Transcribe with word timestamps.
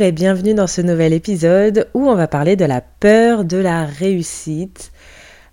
et 0.00 0.12
bienvenue 0.12 0.54
dans 0.54 0.66
ce 0.66 0.80
nouvel 0.80 1.12
épisode 1.12 1.88
où 1.92 2.08
on 2.08 2.14
va 2.14 2.26
parler 2.26 2.56
de 2.56 2.64
la 2.64 2.80
peur 2.80 3.44
de 3.44 3.58
la 3.58 3.84
réussite. 3.84 4.92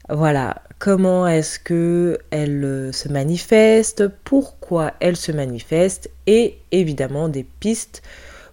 Voilà, 0.08 0.62
comment 0.80 1.28
est-ce 1.28 1.60
que 1.60 2.18
elle 2.32 2.64
euh, 2.64 2.92
se 2.94 3.10
manifeste, 3.10 4.08
pourquoi 4.24 4.94
elle 5.02 5.18
se 5.18 5.34
manifeste 5.34 6.10
et 6.28 6.60
évidemment 6.72 7.28
des 7.28 7.44
pistes 7.44 8.04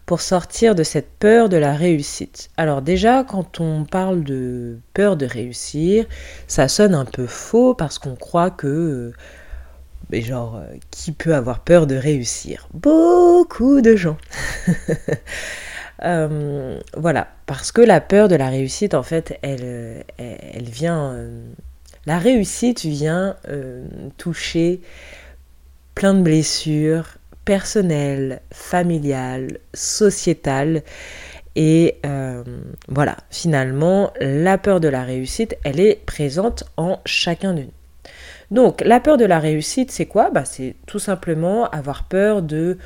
pour 0.04 0.20
sortir 0.20 0.74
de 0.74 0.82
cette 0.82 1.10
peur 1.20 1.48
de 1.48 1.58
la 1.58 1.74
réussite. 1.74 2.50
Alors 2.56 2.82
déjà, 2.82 3.22
quand 3.22 3.60
on 3.60 3.84
parle 3.84 4.24
de 4.24 4.78
peur 4.94 5.16
de 5.16 5.26
réussir, 5.26 6.06
ça 6.48 6.66
sonne 6.66 6.94
un 6.94 7.04
peu 7.04 7.26
faux 7.26 7.74
parce 7.74 8.00
qu'on 8.00 8.16
croit 8.16 8.50
que 8.50 8.66
euh, 8.66 9.12
mais 10.10 10.22
genre, 10.22 10.56
euh, 10.56 10.74
qui 10.90 11.12
peut 11.12 11.34
avoir 11.34 11.60
peur 11.60 11.86
de 11.86 11.94
réussir? 11.94 12.68
Beaucoup 12.74 13.80
de 13.80 13.96
gens. 13.96 14.18
Euh, 16.02 16.80
voilà, 16.96 17.28
parce 17.46 17.72
que 17.72 17.80
la 17.80 18.00
peur 18.00 18.28
de 18.28 18.36
la 18.36 18.48
réussite, 18.48 18.94
en 18.94 19.02
fait, 19.02 19.38
elle, 19.42 19.60
euh, 19.62 20.02
vient... 20.60 21.16
la 22.06 22.18
réussite 22.18 22.84
vient 22.84 23.36
toucher 24.16 24.80
plein 25.94 26.14
de 26.14 26.22
blessures 26.22 27.06
personnelles, 27.44 28.40
familiales, 28.52 29.58
sociétales. 29.72 30.82
Et 31.56 32.00
voilà, 32.88 33.16
finalement, 33.30 34.12
la 34.20 34.58
peur 34.58 34.80
de 34.80 34.88
la 34.88 35.04
réussite, 35.04 35.56
elle 35.64 35.78
est 35.78 36.04
présente 36.04 36.64
en 36.76 37.00
chacun 37.06 37.54
de 37.54 37.62
nous. 37.62 37.72
Donc, 38.50 38.82
la 38.82 39.00
peur 39.00 39.16
de 39.16 39.24
la 39.24 39.38
réussite, 39.38 39.90
c'est 39.90 40.06
quoi? 40.06 40.30
Bah, 40.30 40.44
C'est 40.44 40.76
tout 40.86 40.98
simplement 40.98 41.68
avoir 41.70 42.04
peur 42.04 42.42
de 42.42 42.78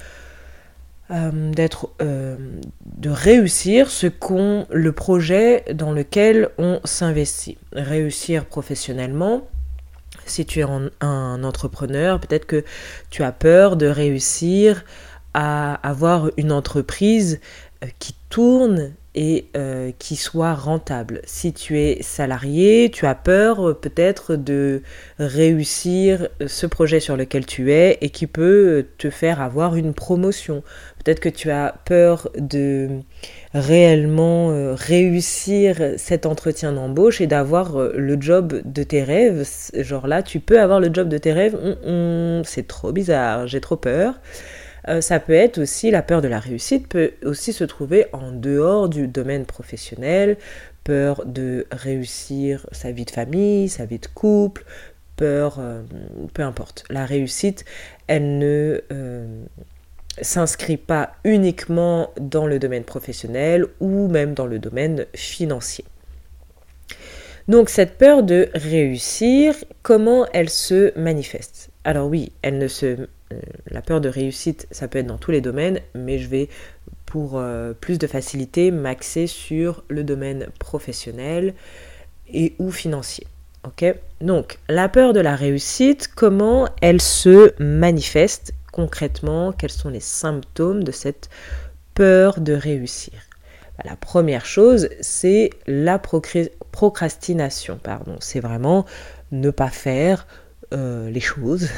euh, 1.10 1.50
d'être 1.52 1.90
euh, 2.02 2.36
de 2.84 3.08
réussir 3.08 3.90
ce 3.90 4.06
qu'on 4.06 4.66
le 4.70 4.92
projet 4.92 5.64
dans 5.72 5.92
lequel 5.92 6.50
on 6.58 6.80
s'investit. 6.84 7.56
Réussir 7.72 8.44
professionnellement 8.44 9.48
si 10.26 10.44
tu 10.44 10.60
es 10.60 10.66
un 11.00 11.44
entrepreneur 11.44 12.20
peut-être 12.20 12.44
que 12.44 12.62
tu 13.08 13.22
as 13.22 13.32
peur 13.32 13.76
de 13.76 13.86
réussir 13.86 14.84
à 15.32 15.74
avoir 15.76 16.30
une 16.36 16.52
entreprise 16.52 17.40
euh, 17.82 17.86
qui 17.98 18.14
tourne 18.28 18.92
et 19.14 19.46
euh, 19.56 19.90
qui 19.98 20.16
soit 20.16 20.54
rentable. 20.54 21.22
Si 21.24 21.52
tu 21.52 21.78
es 21.78 22.02
salarié, 22.02 22.90
tu 22.92 23.06
as 23.06 23.14
peur 23.14 23.68
euh, 23.68 23.74
peut-être 23.74 24.36
de 24.36 24.82
réussir 25.18 26.28
ce 26.46 26.66
projet 26.66 27.00
sur 27.00 27.16
lequel 27.16 27.46
tu 27.46 27.72
es 27.72 27.98
et 28.00 28.10
qui 28.10 28.26
peut 28.26 28.86
te 28.98 29.10
faire 29.10 29.40
avoir 29.40 29.76
une 29.76 29.94
promotion. 29.94 30.62
Peut-être 31.02 31.20
que 31.20 31.28
tu 31.28 31.50
as 31.50 31.74
peur 31.84 32.28
de 32.36 33.00
réellement 33.54 34.50
euh, 34.50 34.74
réussir 34.74 35.76
cet 35.96 36.26
entretien 36.26 36.72
d'embauche 36.72 37.20
et 37.20 37.26
d'avoir 37.26 37.78
le 37.78 38.20
job 38.20 38.60
de 38.64 38.82
tes 38.82 39.02
rêves. 39.02 39.48
Genre 39.74 40.06
là, 40.06 40.22
tu 40.22 40.38
peux 40.38 40.60
avoir 40.60 40.80
le 40.80 40.90
job 40.92 41.08
de 41.08 41.18
tes 41.18 41.32
rêves. 41.32 41.56
c'est 42.44 42.66
trop 42.68 42.92
bizarre, 42.92 43.46
j'ai 43.46 43.60
trop 43.60 43.76
peur. 43.76 44.20
Euh, 44.88 45.00
ça 45.00 45.20
peut 45.20 45.34
être 45.34 45.58
aussi, 45.58 45.90
la 45.90 46.02
peur 46.02 46.22
de 46.22 46.28
la 46.28 46.40
réussite 46.40 46.88
peut 46.88 47.12
aussi 47.22 47.52
se 47.52 47.64
trouver 47.64 48.06
en 48.12 48.32
dehors 48.32 48.88
du 48.88 49.06
domaine 49.06 49.44
professionnel, 49.44 50.38
peur 50.84 51.24
de 51.26 51.66
réussir 51.70 52.66
sa 52.72 52.90
vie 52.90 53.04
de 53.04 53.10
famille, 53.10 53.68
sa 53.68 53.84
vie 53.84 53.98
de 53.98 54.06
couple, 54.06 54.64
peur, 55.16 55.58
euh, 55.58 55.82
peu 56.32 56.42
importe. 56.42 56.84
La 56.88 57.04
réussite, 57.04 57.66
elle 58.06 58.38
ne 58.38 58.80
euh, 58.90 59.44
s'inscrit 60.22 60.78
pas 60.78 61.12
uniquement 61.24 62.10
dans 62.18 62.46
le 62.46 62.58
domaine 62.58 62.84
professionnel 62.84 63.66
ou 63.80 64.08
même 64.08 64.32
dans 64.32 64.46
le 64.46 64.58
domaine 64.58 65.04
financier. 65.14 65.84
Donc 67.46 67.68
cette 67.68 67.96
peur 67.96 68.22
de 68.22 68.48
réussir, 68.54 69.54
comment 69.82 70.26
elle 70.32 70.50
se 70.50 70.98
manifeste? 70.98 71.70
Alors 71.84 72.08
oui, 72.08 72.32
elle 72.42 72.58
ne 72.58 72.68
se 72.68 73.08
la 73.70 73.82
peur 73.82 74.00
de 74.00 74.08
réussite, 74.08 74.66
ça 74.70 74.88
peut 74.88 74.98
être 74.98 75.06
dans 75.06 75.18
tous 75.18 75.30
les 75.30 75.40
domaines, 75.40 75.80
mais 75.94 76.18
je 76.18 76.28
vais, 76.28 76.48
pour 77.06 77.38
euh, 77.38 77.72
plus 77.72 77.98
de 77.98 78.06
facilité, 78.06 78.70
m'axer 78.70 79.26
sur 79.26 79.84
le 79.88 80.04
domaine 80.04 80.48
professionnel 80.58 81.54
et 82.32 82.54
ou 82.58 82.70
financier. 82.70 83.26
Ok? 83.64 83.84
Donc, 84.20 84.58
la 84.68 84.88
peur 84.88 85.12
de 85.12 85.20
la 85.20 85.36
réussite, 85.36 86.08
comment 86.14 86.68
elle 86.80 87.00
se 87.00 87.52
manifeste 87.62 88.52
concrètement? 88.72 89.52
Quels 89.52 89.70
sont 89.70 89.90
les 89.90 90.00
symptômes 90.00 90.84
de 90.84 90.92
cette 90.92 91.28
peur 91.94 92.40
de 92.40 92.52
réussir? 92.52 93.14
Bah, 93.76 93.84
La 93.84 93.96
première 93.96 94.46
chose, 94.46 94.88
c'est 95.00 95.50
la 95.66 95.98
procrastination. 95.98 97.78
Pardon. 97.82 98.16
C'est 98.20 98.40
vraiment 98.40 98.86
ne 99.32 99.50
pas 99.50 99.70
faire 99.70 100.26
euh, 100.72 101.10
les 101.10 101.20
choses. 101.20 101.68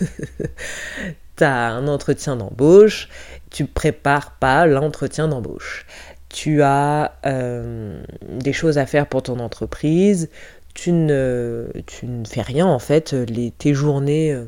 tu 1.36 1.44
as 1.44 1.70
un 1.70 1.86
entretien 1.88 2.36
d'embauche, 2.36 3.08
tu 3.50 3.66
prépares 3.66 4.32
pas 4.32 4.66
l'entretien 4.66 5.28
d'embauche. 5.28 5.86
Tu 6.28 6.62
as 6.62 7.12
euh, 7.26 8.02
des 8.28 8.52
choses 8.52 8.78
à 8.78 8.86
faire 8.86 9.06
pour 9.06 9.22
ton 9.22 9.38
entreprise, 9.38 10.30
tu 10.74 10.92
ne, 10.92 11.70
tu 11.86 12.06
ne 12.06 12.24
fais 12.24 12.42
rien 12.42 12.66
en 12.66 12.78
fait, 12.78 13.12
les, 13.12 13.50
tes 13.50 13.74
journées 13.74 14.32
euh, 14.32 14.46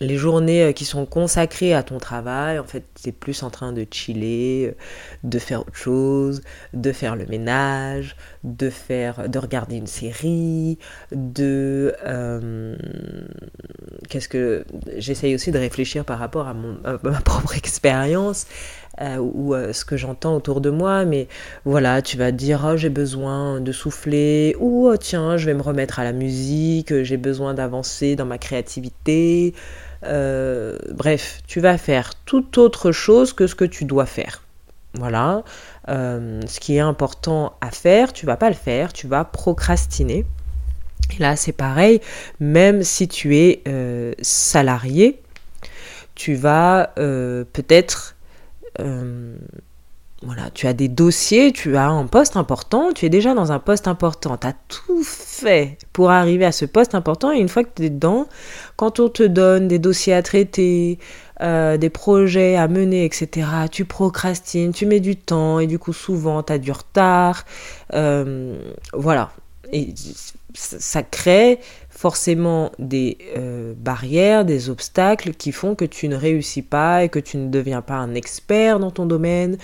les 0.00 0.16
journées 0.16 0.62
euh, 0.62 0.72
qui 0.72 0.84
sont 0.84 1.04
consacrées 1.04 1.74
à 1.74 1.82
ton 1.82 1.98
travail, 1.98 2.58
en 2.58 2.64
fait, 2.64 2.84
tu 3.00 3.10
es 3.10 3.12
plus 3.12 3.42
en 3.42 3.50
train 3.50 3.72
de 3.72 3.86
chiller, 3.90 4.68
euh, 4.68 4.74
de 5.24 5.38
faire 5.38 5.60
autre 5.60 5.76
chose, 5.76 6.42
de 6.72 6.90
faire 6.92 7.16
le 7.16 7.26
ménage, 7.26 8.16
de 8.42 8.70
faire, 8.70 9.28
de 9.28 9.38
regarder 9.38 9.76
une 9.76 9.86
série, 9.86 10.78
de 11.12 11.94
euh, 12.06 12.76
qu'est-ce 14.08 14.28
que 14.28 14.64
j'essaye 14.96 15.34
aussi 15.34 15.52
de 15.52 15.58
réfléchir 15.58 16.04
par 16.04 16.18
rapport 16.18 16.48
à, 16.48 16.54
mon, 16.54 16.78
ma 17.02 17.20
propre 17.20 17.56
expérience. 17.56 18.46
ou 19.18 19.54
ce 19.72 19.84
que 19.84 19.96
j'entends 19.96 20.34
autour 20.34 20.60
de 20.60 20.70
moi, 20.70 21.04
mais 21.04 21.28
voilà, 21.64 22.02
tu 22.02 22.16
vas 22.18 22.32
dire 22.32 22.66
oh, 22.70 22.76
j'ai 22.76 22.90
besoin 22.90 23.60
de 23.60 23.72
souffler, 23.72 24.56
ou 24.58 24.88
oh, 24.88 24.96
tiens, 24.96 25.36
je 25.36 25.46
vais 25.46 25.54
me 25.54 25.62
remettre 25.62 25.98
à 26.00 26.04
la 26.04 26.12
musique, 26.12 27.02
j'ai 27.02 27.16
besoin 27.16 27.54
d'avancer 27.54 28.16
dans 28.16 28.26
ma 28.26 28.38
créativité, 28.38 29.54
euh, 30.04 30.78
bref, 30.90 31.42
tu 31.46 31.60
vas 31.60 31.78
faire 31.78 32.14
tout 32.24 32.58
autre 32.58 32.92
chose 32.92 33.32
que 33.32 33.46
ce 33.46 33.54
que 33.54 33.64
tu 33.64 33.84
dois 33.84 34.06
faire. 34.06 34.42
Voilà. 34.94 35.44
Euh, 35.88 36.40
ce 36.46 36.60
qui 36.60 36.76
est 36.76 36.80
important 36.80 37.54
à 37.60 37.70
faire, 37.70 38.12
tu 38.12 38.26
vas 38.26 38.36
pas 38.36 38.48
le 38.48 38.56
faire, 38.56 38.92
tu 38.92 39.06
vas 39.06 39.24
procrastiner. 39.24 40.24
Et 41.16 41.18
là, 41.18 41.36
c'est 41.36 41.52
pareil, 41.52 42.00
même 42.38 42.82
si 42.82 43.08
tu 43.08 43.36
es 43.36 43.62
euh, 43.66 44.12
salarié, 44.20 45.20
tu 46.14 46.34
vas 46.34 46.92
peut-être 46.96 48.16
tu 50.54 50.66
as 50.66 50.72
des 50.72 50.88
dossiers, 50.88 51.52
tu 51.52 51.76
as 51.76 51.88
un 51.88 52.06
poste 52.06 52.36
important, 52.36 52.92
tu 52.92 53.06
es 53.06 53.08
déjà 53.08 53.34
dans 53.34 53.52
un 53.52 53.58
poste 53.58 53.88
important, 53.88 54.36
tu 54.36 54.46
as 54.46 54.54
tout 54.68 55.02
fait 55.02 55.78
pour 55.92 56.10
arriver 56.10 56.44
à 56.44 56.52
ce 56.52 56.66
poste 56.66 56.94
important 56.94 57.32
et 57.32 57.38
une 57.38 57.48
fois 57.48 57.64
que 57.64 57.70
tu 57.74 57.84
es 57.84 57.90
dedans, 57.90 58.28
quand 58.76 59.00
on 59.00 59.08
te 59.08 59.22
donne 59.22 59.68
des 59.68 59.78
dossiers 59.78 60.12
à 60.14 60.22
traiter, 60.22 60.98
euh, 61.40 61.78
des 61.78 61.90
projets 61.90 62.56
à 62.56 62.68
mener, 62.68 63.04
etc., 63.04 63.48
tu 63.70 63.86
procrastines, 63.86 64.72
tu 64.72 64.84
mets 64.84 65.00
du 65.00 65.16
temps 65.16 65.58
et 65.58 65.66
du 65.66 65.78
coup 65.78 65.94
souvent 65.94 66.42
tu 66.42 66.52
as 66.52 66.58
du 66.58 66.72
retard. 66.72 67.44
Euh, 67.94 68.60
voilà. 68.92 69.30
Et 69.72 69.94
ça 70.54 71.02
crée 71.02 71.60
forcément 71.90 72.72
des 72.78 73.18
euh, 73.36 73.74
barrières, 73.76 74.44
des 74.44 74.70
obstacles 74.70 75.34
qui 75.34 75.52
font 75.52 75.74
que 75.74 75.84
tu 75.84 76.08
ne 76.08 76.16
réussis 76.16 76.62
pas 76.62 77.04
et 77.04 77.08
que 77.08 77.18
tu 77.18 77.36
ne 77.36 77.48
deviens 77.50 77.82
pas 77.82 77.94
un 77.96 78.14
expert 78.14 78.80
dans 78.80 78.90
ton 78.90 79.06
domaine, 79.06 79.58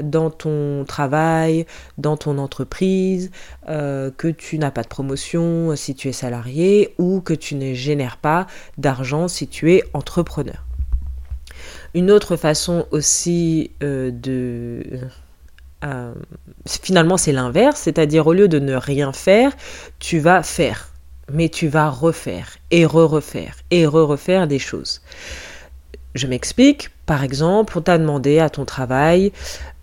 dans 0.00 0.30
ton 0.30 0.84
travail, 0.86 1.66
dans 1.98 2.16
ton 2.16 2.38
entreprise, 2.38 3.30
euh, 3.68 4.10
que 4.16 4.28
tu 4.28 4.58
n'as 4.58 4.70
pas 4.70 4.82
de 4.82 4.88
promotion 4.88 5.74
si 5.76 5.94
tu 5.94 6.08
es 6.08 6.12
salarié 6.12 6.94
ou 6.98 7.20
que 7.20 7.34
tu 7.34 7.54
ne 7.56 7.74
génères 7.74 8.16
pas 8.16 8.46
d'argent 8.78 9.26
si 9.26 9.48
tu 9.48 9.72
es 9.72 9.82
entrepreneur. 9.92 10.64
Une 11.94 12.10
autre 12.10 12.36
façon 12.36 12.86
aussi 12.92 13.72
euh, 13.82 14.10
de... 14.12 15.00
finalement 16.66 17.16
c'est 17.16 17.32
l'inverse, 17.32 17.80
c'est-à-dire 17.80 18.26
au 18.26 18.32
lieu 18.32 18.48
de 18.48 18.58
ne 18.58 18.74
rien 18.74 19.12
faire, 19.12 19.52
tu 19.98 20.18
vas 20.18 20.42
faire 20.42 20.90
mais 21.32 21.48
tu 21.48 21.68
vas 21.68 21.88
refaire 21.88 22.58
et 22.70 22.84
re-refaire 22.84 23.56
et 23.70 23.86
re-refaire 23.86 24.46
des 24.46 24.58
choses. 24.58 25.00
Je 26.14 26.26
m'explique, 26.26 26.90
par 27.06 27.22
exemple, 27.22 27.78
on 27.78 27.80
t'a 27.80 27.98
demandé 27.98 28.40
à 28.40 28.50
ton 28.50 28.64
travail, 28.64 29.32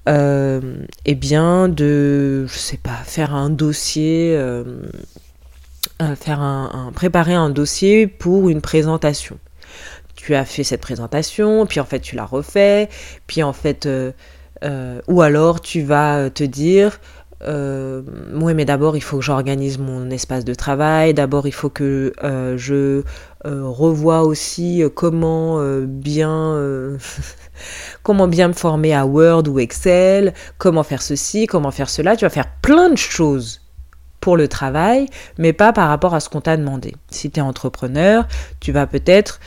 euh, 0.09 0.61
eh 1.05 1.15
bien, 1.15 1.69
de, 1.69 2.45
je 2.47 2.57
sais 2.57 2.77
pas, 2.77 2.97
faire 3.05 3.33
un 3.33 3.49
dossier, 3.49 4.35
euh, 4.35 4.63
euh, 6.01 6.15
faire 6.15 6.41
un, 6.41 6.91
préparer 6.93 7.33
un 7.33 7.49
dossier 7.49 8.07
pour 8.07 8.49
une 8.49 8.61
présentation. 8.61 9.39
Tu 10.15 10.35
as 10.35 10.45
fait 10.45 10.63
cette 10.63 10.81
présentation, 10.81 11.65
puis 11.65 11.79
en 11.79 11.85
fait 11.85 11.99
tu 11.99 12.15
l'as 12.15 12.25
refait, 12.25 12.89
puis 13.27 13.43
en 13.43 13.53
fait, 13.53 13.87
ou 14.63 15.21
alors 15.21 15.61
tu 15.61 15.81
vas 15.81 16.29
te 16.29 16.43
dire, 16.43 16.99
euh, 17.43 18.01
oui, 18.33 18.53
mais 18.53 18.65
d'abord, 18.65 18.97
il 18.97 19.01
faut 19.01 19.17
que 19.17 19.23
j'organise 19.23 19.77
mon 19.77 20.09
espace 20.09 20.43
de 20.43 20.53
travail. 20.53 21.13
D'abord, 21.13 21.47
il 21.47 21.53
faut 21.53 21.69
que 21.69 22.13
euh, 22.23 22.57
je 22.57 23.03
euh, 23.45 23.63
revoie 23.63 24.23
aussi 24.23 24.83
comment 24.95 25.61
bien 25.85 26.97
comment 28.03 28.27
bien 28.27 28.47
me 28.49 28.53
former 28.53 28.93
à 28.93 29.05
Word 29.05 29.47
ou 29.47 29.59
Excel, 29.59 30.33
comment 30.57 30.83
faire 30.83 31.01
ceci, 31.01 31.47
comment 31.47 31.71
faire 31.71 31.89
cela. 31.89 32.15
Tu 32.15 32.25
vas 32.25 32.29
faire 32.29 32.49
plein 32.61 32.89
de 32.89 32.97
choses 32.97 33.61
pour 34.19 34.35
le 34.35 34.47
travail, 34.47 35.07
mais 35.37 35.53
pas 35.53 35.73
par 35.73 35.89
rapport 35.89 36.15
à 36.15 36.19
ce 36.19 36.29
qu'on 36.29 36.41
t'a 36.41 36.57
demandé. 36.57 36.95
Si 37.09 37.29
tu 37.29 37.39
es 37.39 37.43
entrepreneur, 37.43 38.27
tu 38.59 38.71
vas 38.71 38.87
peut-être 38.87 39.39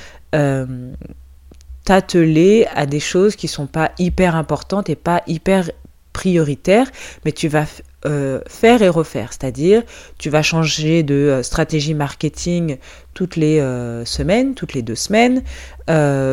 t'atteler 1.91 2.69
à 2.73 2.87
des 2.87 3.01
choses 3.01 3.35
qui 3.35 3.49
sont 3.49 3.67
pas 3.67 3.91
hyper 3.99 4.37
importantes 4.37 4.89
et 4.89 4.95
pas 4.95 5.25
hyper 5.27 5.73
prioritaire, 6.13 6.87
mais 7.25 7.33
tu 7.33 7.49
vas 7.49 7.65
euh, 8.07 8.41
faire 8.47 8.81
et 8.81 8.89
refaire. 8.89 9.33
C'est-à-dire, 9.33 9.83
tu 10.17 10.31
vas 10.31 10.43
changer 10.43 11.03
de 11.03 11.15
euh, 11.17 11.43
stratégie 11.43 11.95
marketing 11.95 12.77
toutes 13.13 13.35
les 13.35 13.59
euh, 13.59 14.05
semaines, 14.05 14.55
toutes 14.55 14.73
les 14.75 14.83
deux 14.83 14.95
semaines. 14.95 15.43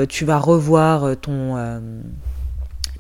tu 0.10 0.26
vas 0.26 0.38
revoir 0.38 1.18
ton 1.18 1.56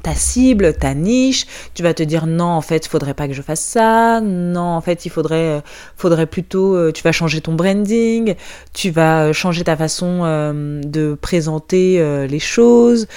ta 0.03 0.13
cible, 0.13 0.73
ta 0.73 0.93
niche, 0.93 1.45
tu 1.73 1.83
vas 1.83 1.93
te 1.93 2.03
dire 2.03 2.27
non 2.27 2.45
en 2.45 2.61
fait 2.61 2.85
il 2.85 2.89
faudrait 2.89 3.13
pas 3.13 3.27
que 3.27 3.33
je 3.33 3.41
fasse 3.41 3.61
ça, 3.61 4.21
non 4.21 4.61
en 4.61 4.81
fait 4.81 5.05
il 5.05 5.09
faudrait 5.09 5.61
faudrait 5.95 6.25
plutôt 6.25 6.91
tu 6.91 7.03
vas 7.03 7.11
changer 7.11 7.41
ton 7.41 7.53
branding, 7.53 8.35
tu 8.73 8.91
vas 8.91 9.33
changer 9.33 9.63
ta 9.63 9.75
façon 9.75 10.21
de 10.83 11.17
présenter 11.19 12.27
les 12.27 12.39
choses. 12.39 13.07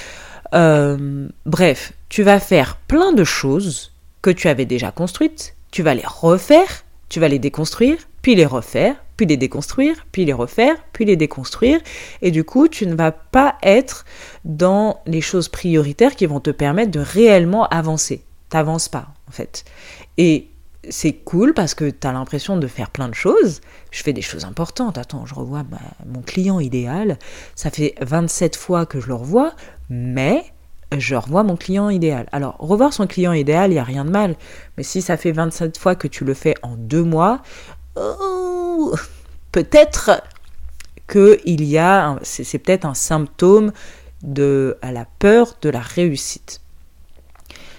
bref, 0.52 1.92
tu 2.08 2.22
vas 2.22 2.40
faire 2.40 2.76
plein 2.88 3.12
de 3.12 3.24
choses 3.24 3.92
que 4.22 4.30
tu 4.30 4.48
avais 4.48 4.66
déjà 4.66 4.90
construites, 4.90 5.54
tu 5.70 5.82
vas 5.82 5.94
les 5.94 6.06
refaire, 6.06 6.84
tu 7.08 7.20
vas 7.20 7.28
les 7.28 7.38
déconstruire, 7.38 7.98
puis 8.22 8.34
les 8.34 8.46
refaire, 8.46 8.96
puis 9.20 9.26
les 9.26 9.36
déconstruire, 9.36 10.06
puis 10.12 10.24
les 10.24 10.32
refaire, 10.32 10.76
puis 10.94 11.04
les 11.04 11.14
déconstruire. 11.14 11.78
Et 12.22 12.30
du 12.30 12.42
coup, 12.42 12.68
tu 12.68 12.86
ne 12.86 12.94
vas 12.94 13.12
pas 13.12 13.56
être 13.62 14.06
dans 14.46 15.02
les 15.04 15.20
choses 15.20 15.50
prioritaires 15.50 16.16
qui 16.16 16.24
vont 16.24 16.40
te 16.40 16.48
permettre 16.48 16.90
de 16.90 17.00
réellement 17.00 17.68
avancer. 17.68 18.24
T'avances 18.48 18.88
pas, 18.88 19.08
en 19.28 19.30
fait. 19.30 19.66
Et 20.16 20.48
c'est 20.88 21.12
cool 21.12 21.52
parce 21.52 21.74
que 21.74 21.90
tu 21.90 22.06
as 22.06 22.12
l'impression 22.12 22.56
de 22.56 22.66
faire 22.66 22.88
plein 22.88 23.10
de 23.10 23.14
choses. 23.14 23.60
Je 23.90 24.02
fais 24.02 24.14
des 24.14 24.22
choses 24.22 24.46
importantes. 24.46 24.96
Attends, 24.96 25.26
je 25.26 25.34
revois 25.34 25.64
mon 26.06 26.22
client 26.22 26.58
idéal. 26.58 27.18
Ça 27.54 27.68
fait 27.68 27.96
27 28.00 28.56
fois 28.56 28.86
que 28.86 29.00
je 29.00 29.08
le 29.08 29.16
revois, 29.16 29.52
mais 29.90 30.46
je 30.96 31.14
revois 31.14 31.42
mon 31.42 31.56
client 31.56 31.90
idéal. 31.90 32.26
Alors, 32.32 32.56
revoir 32.58 32.94
son 32.94 33.06
client 33.06 33.34
idéal, 33.34 33.70
il 33.70 33.74
n'y 33.74 33.80
a 33.80 33.84
rien 33.84 34.06
de 34.06 34.10
mal. 34.10 34.36
Mais 34.78 34.82
si 34.82 35.02
ça 35.02 35.18
fait 35.18 35.32
27 35.32 35.76
fois 35.76 35.94
que 35.94 36.08
tu 36.08 36.24
le 36.24 36.32
fais 36.32 36.54
en 36.62 36.76
deux 36.76 37.04
mois, 37.04 37.42
oh, 37.96 38.49
peut-être 39.52 40.22
qu'il 41.10 41.64
y 41.64 41.78
a, 41.78 42.18
c'est 42.22 42.58
peut-être 42.58 42.84
un 42.84 42.94
symptôme 42.94 43.72
de 44.22 44.76
la 44.82 45.06
peur 45.18 45.56
de 45.62 45.68
la 45.68 45.80
réussite. 45.80 46.60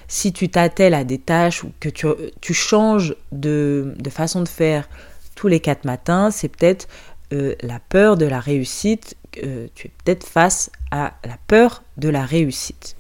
Si 0.07 0.33
tu 0.33 0.49
t'attelles 0.49 0.93
à 0.93 1.03
des 1.03 1.19
tâches 1.19 1.63
ou 1.63 1.71
que 1.79 1.87
tu, 1.87 2.53
changes 2.53 3.15
de, 3.31 3.95
façon 4.09 4.41
de 4.41 4.49
faire 4.49 4.89
tous 5.35 5.47
les 5.47 5.61
quatre 5.61 5.85
matins, 5.85 6.31
c'est 6.31 6.49
peut-être 6.49 6.87
euh, 7.31 7.55
la 7.61 7.79
peur 7.79 8.17
de 8.17 8.25
la 8.25 8.41
réussite, 8.41 9.15
euh, 9.43 9.67
tu 9.73 9.87
es 9.87 9.91
peut-être 10.03 10.25
face 10.25 10.69
à 10.91 11.13
la 11.23 11.37
peur 11.47 11.83
de 11.95 12.09
la 12.09 12.25
réussite. 12.25 12.97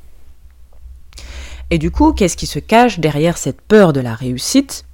Et 1.69 1.77
du 1.77 1.91
coup, 1.91 2.13
qu'est-ce 2.13 2.37
qui 2.37 2.47
se 2.47 2.59
cache 2.59 2.99
derrière 2.99 3.37
cette 3.37 3.59
peur 3.59 3.91
de 3.91 3.99
la 3.99 4.15
réussite? 4.15 4.85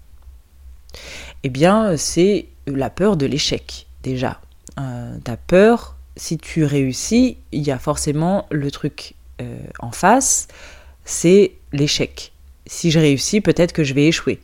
Eh 1.43 1.49
bien, 1.49 1.97
c'est 1.97 2.47
la 2.75 2.89
peur 2.89 3.17
de 3.17 3.25
l'échec, 3.25 3.87
déjà. 4.03 4.39
Euh, 4.79 5.17
peur, 5.47 5.95
si 6.15 6.37
tu 6.37 6.63
réussis, 6.63 7.37
il 7.51 7.61
y 7.61 7.71
a 7.71 7.79
forcément 7.79 8.45
le 8.51 8.69
truc 8.71 9.15
euh, 9.41 9.57
en 9.79 9.91
face, 9.91 10.47
c'est 11.05 11.53
l'échec. 11.71 12.33
Si 12.65 12.91
je 12.91 12.99
réussis, 12.99 13.39
peut-être 13.39 13.71
que 13.71 13.83
je 13.83 13.93
vais 13.93 14.07
échouer 14.07 14.39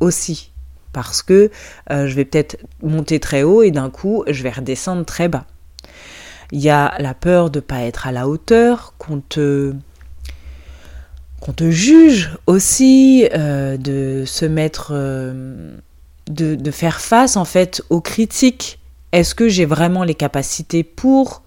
aussi, 0.00 0.52
parce 0.92 1.22
que 1.22 1.50
euh, 1.90 2.06
je 2.06 2.14
vais 2.14 2.24
peut-être 2.24 2.58
monter 2.82 3.18
très 3.20 3.42
haut 3.42 3.62
et 3.62 3.70
d'un 3.70 3.90
coup, 3.90 4.24
je 4.28 4.42
vais 4.42 4.50
redescendre 4.50 5.04
très 5.04 5.28
bas. 5.28 5.46
Il 6.52 6.60
y 6.60 6.70
a 6.70 6.94
la 6.98 7.14
peur 7.14 7.50
de 7.50 7.58
ne 7.58 7.62
pas 7.62 7.80
être 7.80 8.06
à 8.06 8.12
la 8.12 8.28
hauteur, 8.28 8.94
qu'on 8.98 9.20
te 9.20 9.74
qu'on 11.40 11.52
te 11.52 11.70
juge 11.70 12.30
aussi, 12.46 13.28
euh, 13.34 13.76
de 13.76 14.24
se 14.26 14.46
mettre, 14.46 14.92
euh, 16.30 16.56
de, 16.56 16.70
faire 16.70 17.00
face 17.00 17.36
en 17.36 17.44
fait 17.44 17.82
aux 17.90 18.00
critiques. 18.00 18.78
Est-ce 19.12 19.34
que 19.34 19.48
j'ai 19.48 19.64
vraiment 19.64 20.04
les 20.04 20.14
capacités 20.14 20.82
pour? 20.82 21.42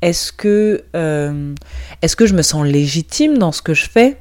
Est-ce 0.00 0.32
que, 0.32 0.84
euh, 0.96 1.54
est-ce 2.00 2.16
que 2.16 2.26
je 2.26 2.34
me 2.34 2.42
sens 2.42 2.66
légitime 2.66 3.38
dans 3.38 3.52
ce 3.52 3.62
que 3.62 3.74
je 3.74 3.88
fais? 3.88 4.16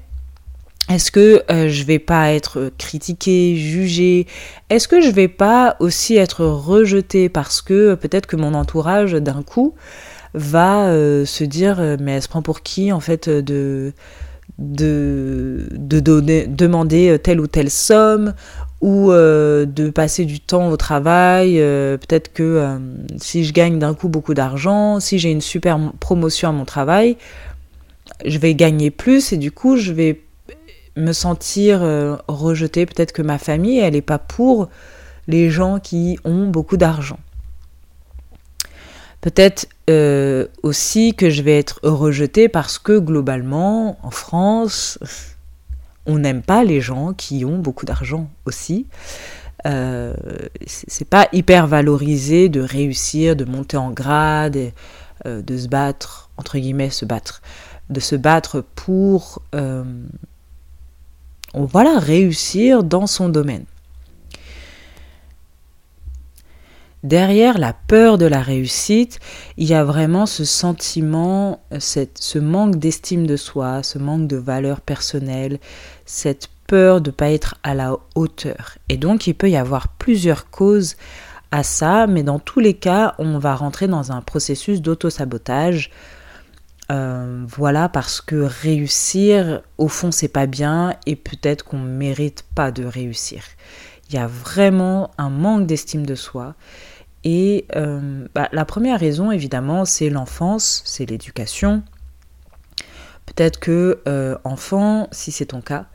Est-ce 0.89 1.11
que 1.11 1.43
je 1.49 1.83
vais 1.83 1.99
pas 1.99 2.33
être 2.33 2.71
critiquée, 2.77 3.55
jugée? 3.55 4.27
Est-ce 4.69 4.89
que 4.89 4.99
je 4.99 5.09
vais 5.09 5.29
pas 5.29 5.77
aussi 5.79 6.17
être 6.17 6.43
rejetée 6.43 7.29
parce 7.29 7.61
que 7.61 7.95
peut-être 7.95 8.25
que 8.25 8.35
mon 8.35 8.53
entourage 8.53 9.13
d'un 9.13 9.41
coup 9.41 9.73
va 10.33 10.87
se 11.25 11.43
dire 11.45 11.97
mais 12.01 12.13
elle 12.13 12.21
se 12.21 12.27
prend 12.27 12.41
pour 12.41 12.61
qui 12.61 12.91
en 12.91 12.99
fait 12.99 13.29
de 13.29 13.93
demander 14.57 17.19
telle 17.23 17.39
ou 17.39 17.47
telle 17.47 17.69
somme? 17.69 18.33
Ou 18.81 19.11
euh, 19.11 19.65
de 19.65 19.91
passer 19.91 20.25
du 20.25 20.39
temps 20.39 20.69
au 20.69 20.77
travail. 20.77 21.59
Euh, 21.59 21.97
peut-être 21.97 22.33
que 22.33 22.43
euh, 22.43 22.77
si 23.17 23.45
je 23.45 23.53
gagne 23.53 23.79
d'un 23.79 23.93
coup 23.93 24.09
beaucoup 24.09 24.33
d'argent, 24.33 24.99
si 24.99 25.19
j'ai 25.19 25.31
une 25.31 25.41
super 25.41 25.79
promotion 25.99 26.49
à 26.49 26.51
mon 26.51 26.65
travail, 26.65 27.15
je 28.25 28.37
vais 28.39 28.55
gagner 28.55 28.89
plus 28.91 29.33
et 29.33 29.37
du 29.37 29.51
coup 29.51 29.77
je 29.77 29.93
vais 29.93 30.21
me 30.97 31.13
sentir 31.13 31.81
rejetée. 32.27 32.85
Peut-être 32.85 33.13
que 33.13 33.21
ma 33.21 33.37
famille, 33.37 33.79
elle 33.79 33.93
n'est 33.93 34.01
pas 34.01 34.19
pour 34.19 34.67
les 35.27 35.49
gens 35.49 35.79
qui 35.79 36.19
ont 36.25 36.47
beaucoup 36.47 36.75
d'argent. 36.75 37.19
Peut-être 39.21 39.67
aussi 40.63 41.15
que 41.15 41.29
je 41.29 41.41
vais 41.43 41.57
être 41.57 41.79
rejetée 41.83 42.49
parce 42.49 42.77
que 42.77 42.99
globalement, 42.99 43.97
en 44.03 44.11
France, 44.11 44.99
on 46.05 46.19
n'aime 46.19 46.41
pas 46.41 46.63
les 46.63 46.81
gens 46.81 47.13
qui 47.13 47.45
ont 47.45 47.59
beaucoup 47.59 47.85
d'argent 47.85 48.29
aussi. 48.45 48.87
Euh, 49.65 50.13
c'est 50.65 51.07
pas 51.07 51.27
hyper 51.31 51.67
valorisé 51.67 52.49
de 52.49 52.61
réussir, 52.61 53.35
de 53.35 53.45
monter 53.45 53.77
en 53.77 53.91
grade, 53.91 54.71
euh, 55.25 55.41
de 55.41 55.57
se 55.57 55.67
battre, 55.67 56.29
entre 56.37 56.57
guillemets, 56.57 56.89
se 56.89 57.05
battre, 57.05 57.41
de 57.89 57.99
se 57.99 58.15
battre 58.15 58.63
pour 58.75 59.41
euh, 59.53 59.83
voilà, 61.53 61.99
réussir 61.99 62.83
dans 62.83 63.07
son 63.07 63.29
domaine. 63.29 63.65
Derrière 67.03 67.57
la 67.57 67.73
peur 67.73 68.17
de 68.17 68.25
la 68.25 68.41
réussite, 68.41 69.19
il 69.57 69.67
y 69.67 69.73
a 69.73 69.83
vraiment 69.83 70.25
ce 70.25 70.45
sentiment, 70.45 71.61
ce 71.79 72.39
manque 72.39 72.77
d'estime 72.77 73.27
de 73.27 73.35
soi, 73.35 73.83
ce 73.83 73.97
manque 73.97 74.27
de 74.27 74.37
valeur 74.37 74.81
personnelle, 74.81 75.59
cette 76.05 76.49
peur 76.67 77.01
de 77.01 77.09
ne 77.09 77.15
pas 77.15 77.31
être 77.31 77.55
à 77.63 77.73
la 77.73 77.97
hauteur. 78.15 78.77
Et 78.89 78.97
donc 78.97 79.27
il 79.27 79.33
peut 79.33 79.49
y 79.49 79.57
avoir 79.57 79.89
plusieurs 79.89 80.49
causes 80.49 80.95
à 81.51 81.63
ça, 81.63 82.07
mais 82.07 82.23
dans 82.23 82.39
tous 82.39 82.61
les 82.61 82.75
cas, 82.75 83.15
on 83.19 83.37
va 83.37 83.55
rentrer 83.55 83.87
dans 83.87 84.11
un 84.11 84.21
processus 84.21 84.81
d'auto-sabotage. 84.81 85.91
Euh, 86.91 87.43
voilà, 87.47 87.89
parce 87.89 88.21
que 88.21 88.35
réussir, 88.35 89.61
au 89.77 89.87
fond, 89.87 90.11
c'est 90.11 90.27
pas 90.27 90.45
bien 90.45 90.95
et 91.05 91.15
peut-être 91.15 91.63
qu'on 91.63 91.79
ne 91.79 91.89
mérite 91.89 92.45
pas 92.55 92.71
de 92.71 92.83
réussir. 92.83 93.43
Il 94.09 94.15
y 94.15 94.17
a 94.17 94.27
vraiment 94.27 95.11
un 95.17 95.29
manque 95.29 95.67
d'estime 95.67 96.05
de 96.05 96.15
soi. 96.15 96.55
Et 97.23 97.65
euh, 97.75 98.27
bah, 98.33 98.49
la 98.51 98.65
première 98.65 98.99
raison, 98.99 99.31
évidemment, 99.31 99.85
c'est 99.85 100.09
l'enfance, 100.09 100.81
c'est 100.85 101.05
l'éducation. 101.05 101.83
Peut-être 103.25 103.59
que 103.59 104.01
euh, 104.07 104.37
enfant, 104.43 105.07
si 105.11 105.31
c'est 105.31 105.47
ton 105.47 105.61
cas, 105.61 105.85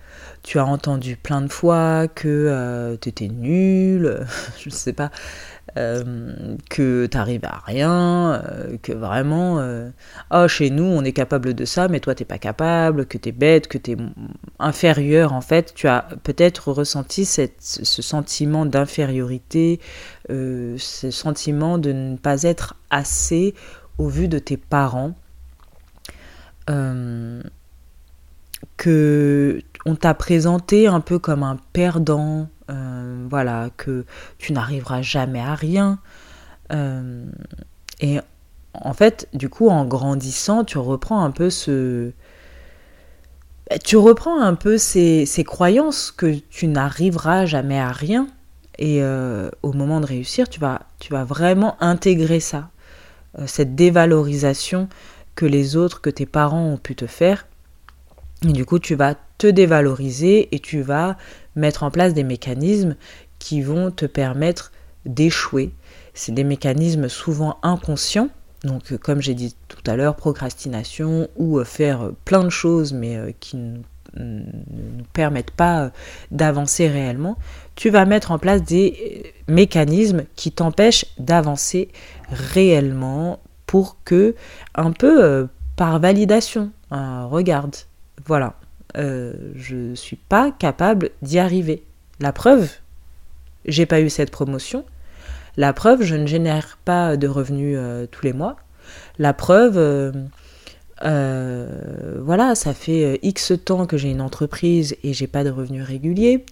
tu 0.47 0.61
as 0.61 0.65
entendu 0.65 1.17
plein 1.17 1.43
de 1.43 1.49
fois 1.49 2.07
que 2.07 2.29
euh, 2.29 2.97
tu 3.01 3.09
étais 3.09 3.27
nul, 3.27 4.25
je 4.61 4.69
ne 4.69 4.75
sais 4.75 4.93
pas, 4.93 5.11
euh, 5.77 6.57
que 6.71 7.07
tu 7.07 7.19
à 7.19 7.63
rien, 7.67 8.35
euh, 8.35 8.77
que 8.81 8.93
vraiment, 8.93 9.61
oh, 10.31 10.47
chez 10.47 10.71
nous, 10.71 10.85
on 10.85 11.03
est 11.03 11.13
capable 11.13 11.53
de 11.53 11.65
ça, 11.65 11.89
mais 11.89 11.99
toi, 11.99 12.15
tu 12.15 12.23
n'es 12.23 12.27
pas 12.27 12.39
capable, 12.39 13.07
que 13.07 13.19
tu 13.19 13.31
es 13.31 13.33
bête, 13.33 13.67
que 13.67 13.77
tu 13.77 13.91
es 13.93 13.97
inférieur. 14.61 15.33
En 15.33 15.41
fait, 15.41 15.75
tu 15.75 15.89
as 15.89 16.07
peut-être 16.23 16.71
ressenti 16.71 17.25
ce 17.25 17.49
sentiment 18.03 18.67
d'infériorité, 18.67 19.81
ce 20.29 21.11
sentiment 21.11 21.77
de 21.77 21.91
ne 21.91 22.17
pas 22.17 22.45
être 22.45 22.77
assez 22.91 23.57
au 23.99 24.07
vu 24.07 24.29
de 24.29 24.39
tes 24.39 24.57
parents. 24.57 25.17
que 28.77 29.61
on 29.87 29.95
t'a 29.95 30.15
présenté 30.15 30.89
un 30.89 31.01
peu 31.01 31.21
comme 31.21 31.45
un 31.45 31.59
perdant, 31.73 32.49
euh, 32.71 33.25
voilà, 33.31 33.71
que 33.77 34.05
tu 34.37 34.53
n'arriveras 34.53 35.01
jamais 35.01 35.41
à 35.41 35.55
rien. 35.55 36.01
Euh, 36.73 37.25
et 38.01 38.19
en 38.75 38.93
fait, 38.93 39.29
du 39.33 39.49
coup, 39.49 39.69
en 39.69 39.85
grandissant, 39.85 40.65
tu 40.65 40.77
reprends 40.79 41.25
un 41.25 41.31
peu 41.31 41.51
ce... 41.51 42.11
Tu 43.85 43.97
reprends 43.97 44.41
un 44.41 44.55
peu 44.55 44.77
ces, 44.77 45.45
croyances 45.47 46.11
que 46.11 46.35
tu 46.51 46.67
n'arriveras 46.67 47.47
jamais 47.47 47.79
à 47.79 47.93
rien. 47.93 48.27
Et 48.79 49.03
euh, 49.03 49.51
au 49.63 49.73
moment 49.73 50.01
de 50.01 50.07
réussir, 50.07 50.49
tu 50.49 50.59
vas, 50.59 50.83
tu 50.99 51.13
vas 51.13 51.25
vraiment 51.25 51.77
intégrer 51.81 52.41
ça, 52.41 52.71
cette 53.47 53.77
dévalorisation 53.77 54.89
que 55.37 55.47
les 55.47 55.77
autres, 55.77 56.01
que 56.01 56.11
tes 56.11 56.27
parents 56.27 56.67
ont 56.67 56.77
pu 56.77 56.97
te 56.97 57.07
faire. 57.07 57.47
Et 58.45 58.53
du 58.53 58.65
coup, 58.65 58.79
tu 58.79 58.95
vas 58.95 59.15
te 59.39 59.47
dévaloriser 59.47 60.55
et 60.55 60.59
tu 60.59 60.83
vas 60.83 61.17
mettre 61.55 61.83
en 61.83 61.91
place 61.91 62.15
des 62.15 62.25
mécanismes 62.25 62.97
qui 63.39 63.63
vont 63.63 63.91
te 63.91 64.07
permettre 64.07 64.73
d'échouer. 65.07 65.73
C'est 66.15 66.33
des 66.33 66.45
mécanismes 66.45 67.09
souvent 67.09 67.59
inconscients, 67.63 68.29
donc 68.65 68.93
euh, 68.93 68.99
comme 68.99 69.21
j'ai 69.21 69.35
dit 69.35 69.55
tout 69.69 69.91
à 69.91 69.97
l'heure, 69.97 70.17
procrastination 70.17 71.29
ou 71.37 71.59
euh, 71.59 71.65
faire 71.65 72.11
plein 72.25 72.43
de 72.43 72.51
choses 72.51 72.93
mais 72.93 73.17
euh, 73.17 73.33
qui 73.39 73.57
ne 73.57 73.79
nous 74.17 75.05
permettent 75.13 75.51
pas 75.51 75.91
d'avancer 76.31 76.89
réellement, 76.89 77.37
tu 77.75 77.91
vas 77.91 78.07
mettre 78.07 78.31
en 78.33 78.39
place 78.39 78.63
des 78.63 79.35
mécanismes 79.47 80.25
qui 80.37 80.53
t'empêchent 80.53 81.05
d'avancer 81.19 81.91
réellement 82.31 83.41
pour 83.67 83.99
que, 84.05 84.35
un 84.75 84.93
peu 84.93 85.49
par 85.75 85.99
validation, 85.99 86.71
regarde, 86.91 87.75
voilà, 88.25 88.55
euh, 88.97 89.35
je 89.55 89.77
ne 89.77 89.95
suis 89.95 90.17
pas 90.17 90.51
capable 90.51 91.11
d'y 91.23 91.39
arriver. 91.39 91.83
La 92.21 92.33
preuve, 92.33 92.71
j'ai 93.67 93.87
pas 93.87 94.01
eu 94.01 94.09
cette 94.09 94.31
promotion. 94.31 94.85
La 95.57 95.73
preuve, 95.73 96.03
je 96.03 96.15
ne 96.15 96.27
génère 96.27 96.79
pas 96.85 97.17
de 97.17 97.29
revenus 97.29 97.77
euh, 97.79 98.07
tous 98.11 98.25
les 98.25 98.33
mois. 98.33 98.57
La 99.19 99.33
preuve, 99.33 99.77
euh, 101.05 102.21
voilà, 102.21 102.55
ça 102.55 102.73
fait 102.73 103.19
X 103.23 103.53
temps 103.65 103.87
que 103.87 103.97
j'ai 103.97 104.11
une 104.11 104.21
entreprise 104.21 104.97
et 105.03 105.13
j'ai 105.13 105.27
pas 105.27 105.45
de 105.45 105.51
revenus 105.51 105.85
réguliers. 105.85 106.45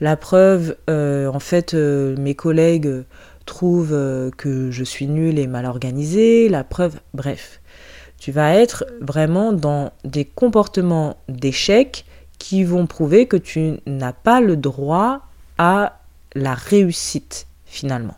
La 0.00 0.16
preuve, 0.16 0.76
en 0.88 1.40
fait, 1.40 1.74
mes 1.74 2.34
collègues 2.34 3.04
trouvent 3.46 4.30
que 4.36 4.70
je 4.70 4.84
suis 4.84 5.06
nulle 5.06 5.38
et 5.38 5.46
mal 5.46 5.66
organisée. 5.66 6.48
La 6.48 6.64
preuve, 6.64 7.00
bref 7.14 7.59
tu 8.20 8.32
vas 8.32 8.54
être 8.54 8.84
vraiment 9.00 9.52
dans 9.52 9.92
des 10.04 10.26
comportements 10.26 11.16
d'échec 11.28 12.04
qui 12.38 12.64
vont 12.64 12.86
prouver 12.86 13.26
que 13.26 13.36
tu 13.36 13.80
n'as 13.86 14.12
pas 14.12 14.40
le 14.40 14.56
droit 14.56 15.22
à 15.58 15.98
la 16.34 16.54
réussite 16.54 17.46
finalement. 17.64 18.16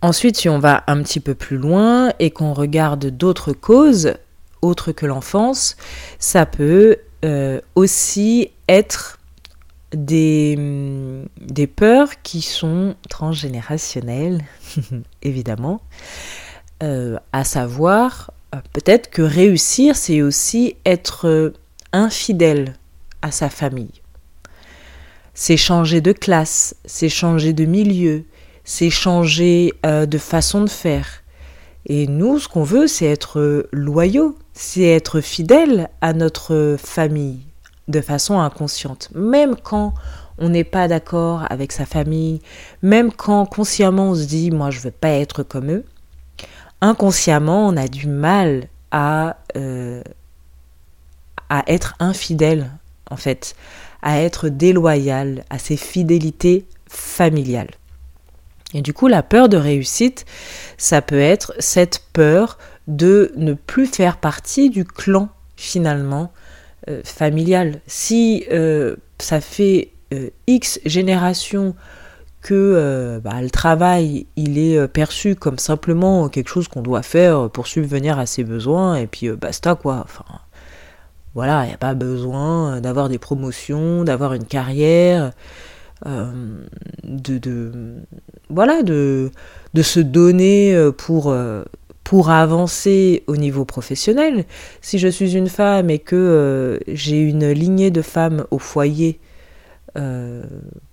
Ensuite, 0.00 0.36
si 0.36 0.48
on 0.48 0.58
va 0.58 0.84
un 0.86 1.02
petit 1.02 1.20
peu 1.20 1.34
plus 1.34 1.56
loin 1.56 2.12
et 2.20 2.30
qu'on 2.30 2.52
regarde 2.52 3.06
d'autres 3.06 3.52
causes 3.52 4.14
autres 4.62 4.92
que 4.92 5.04
l'enfance, 5.04 5.76
ça 6.18 6.46
peut 6.46 6.98
euh, 7.24 7.60
aussi 7.74 8.50
être 8.68 9.18
des, 9.92 10.56
des 11.40 11.66
peurs 11.66 12.22
qui 12.22 12.42
sont 12.42 12.94
transgénérationnelles, 13.08 14.44
évidemment. 15.22 15.80
Euh, 16.82 17.16
à 17.32 17.42
savoir 17.44 18.32
euh, 18.54 18.58
peut-être 18.74 19.08
que 19.08 19.22
réussir, 19.22 19.96
c'est 19.96 20.20
aussi 20.20 20.76
être 20.84 21.26
euh, 21.26 21.54
infidèle 21.94 22.74
à 23.22 23.30
sa 23.30 23.48
famille. 23.48 24.02
C'est 25.32 25.56
changer 25.56 26.02
de 26.02 26.12
classe, 26.12 26.76
c'est 26.84 27.08
changer 27.08 27.54
de 27.54 27.64
milieu, 27.64 28.24
c'est 28.64 28.90
changer 28.90 29.72
de 29.84 30.18
façon 30.18 30.62
de 30.62 30.70
faire. 30.70 31.06
Et 31.86 32.06
nous, 32.06 32.38
ce 32.38 32.48
qu'on 32.48 32.62
veut, 32.62 32.86
c'est 32.86 33.04
être 33.04 33.68
loyaux, 33.70 34.36
c'est 34.54 34.84
être 34.84 35.20
fidèle 35.20 35.90
à 36.00 36.14
notre 36.14 36.76
famille 36.78 37.40
de 37.88 38.00
façon 38.00 38.40
inconsciente. 38.40 39.10
Même 39.14 39.56
quand 39.56 39.92
on 40.38 40.48
n'est 40.48 40.64
pas 40.64 40.88
d'accord 40.88 41.44
avec 41.50 41.72
sa 41.72 41.84
famille, 41.84 42.40
même 42.82 43.12
quand 43.12 43.44
consciemment 43.46 44.10
on 44.10 44.14
se 44.14 44.24
dit 44.24 44.50
moi 44.50 44.70
je 44.70 44.80
veux 44.80 44.90
pas 44.90 45.10
être 45.10 45.42
comme 45.42 45.70
eux, 45.70 45.84
inconsciemment, 46.80 47.66
on 47.68 47.76
a 47.76 47.88
du 47.88 48.06
mal 48.06 48.68
à, 48.90 49.36
euh, 49.56 50.02
à 51.48 51.64
être 51.66 51.94
infidèle, 51.98 52.70
en 53.10 53.16
fait, 53.16 53.54
à 54.02 54.20
être 54.20 54.48
déloyal, 54.48 55.44
à 55.50 55.58
ses 55.58 55.76
fidélités 55.76 56.66
familiales. 56.88 57.70
Et 58.74 58.82
du 58.82 58.92
coup, 58.92 59.06
la 59.06 59.22
peur 59.22 59.48
de 59.48 59.56
réussite, 59.56 60.26
ça 60.76 61.02
peut 61.02 61.20
être 61.20 61.54
cette 61.58 62.02
peur 62.12 62.58
de 62.88 63.32
ne 63.36 63.54
plus 63.54 63.86
faire 63.86 64.18
partie 64.18 64.70
du 64.70 64.84
clan, 64.84 65.28
finalement, 65.56 66.32
euh, 66.88 67.00
familial. 67.04 67.80
Si 67.86 68.44
euh, 68.52 68.96
ça 69.18 69.40
fait 69.40 69.90
X 70.46 70.78
générations 70.84 71.74
que 72.46 72.54
euh, 72.54 73.18
bah, 73.18 73.42
le 73.42 73.50
travail, 73.50 74.28
il 74.36 74.56
est 74.56 74.78
euh, 74.78 74.86
perçu 74.86 75.34
comme 75.34 75.58
simplement 75.58 76.28
quelque 76.28 76.48
chose 76.48 76.68
qu'on 76.68 76.80
doit 76.80 77.02
faire 77.02 77.50
pour 77.50 77.66
subvenir 77.66 78.20
à 78.20 78.26
ses 78.26 78.44
besoins, 78.44 78.94
et 78.94 79.08
puis 79.08 79.26
euh, 79.26 79.34
basta 79.34 79.74
quoi. 79.74 80.02
Enfin, 80.04 80.24
voilà, 81.34 81.64
il 81.64 81.68
n'y 81.68 81.74
a 81.74 81.78
pas 81.78 81.94
besoin 81.94 82.80
d'avoir 82.80 83.08
des 83.08 83.18
promotions, 83.18 84.04
d'avoir 84.04 84.32
une 84.32 84.44
carrière, 84.44 85.32
de, 86.04 87.40
voilà, 88.48 88.82
de, 88.84 89.32
de 89.74 89.82
se 89.82 90.00
donner 90.00 90.90
pour, 90.96 91.36
pour 92.04 92.30
avancer 92.30 93.22
au 93.26 93.36
niveau 93.36 93.66
professionnel. 93.66 94.46
Si 94.80 94.98
je 94.98 95.08
suis 95.08 95.36
une 95.36 95.48
femme 95.48 95.90
et 95.90 95.98
que 95.98 96.80
j'ai 96.86 97.20
une 97.20 97.50
lignée 97.50 97.90
de 97.90 98.00
femmes 98.02 98.46
au 98.50 98.58
foyer, 98.58 99.20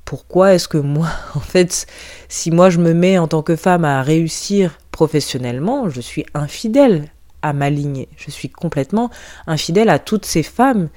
pourquoi 0.05 0.53
est-ce 0.53 0.67
que 0.67 0.77
moi, 0.77 1.09
en 1.35 1.39
fait, 1.39 1.87
si 2.29 2.51
moi 2.51 2.69
je 2.69 2.79
me 2.79 2.93
mets 2.93 3.17
en 3.17 3.27
tant 3.27 3.41
que 3.41 3.55
femme 3.55 3.85
à 3.85 4.01
réussir 4.01 4.77
professionnellement, 4.91 5.89
je 5.89 6.01
suis 6.01 6.25
infidèle 6.33 7.09
à 7.41 7.53
ma 7.53 7.69
lignée. 7.69 8.07
Je 8.15 8.31
suis 8.31 8.49
complètement 8.49 9.09
infidèle 9.47 9.89
à 9.89 9.99
toutes 9.99 10.25
ces 10.25 10.43
femmes 10.43 10.89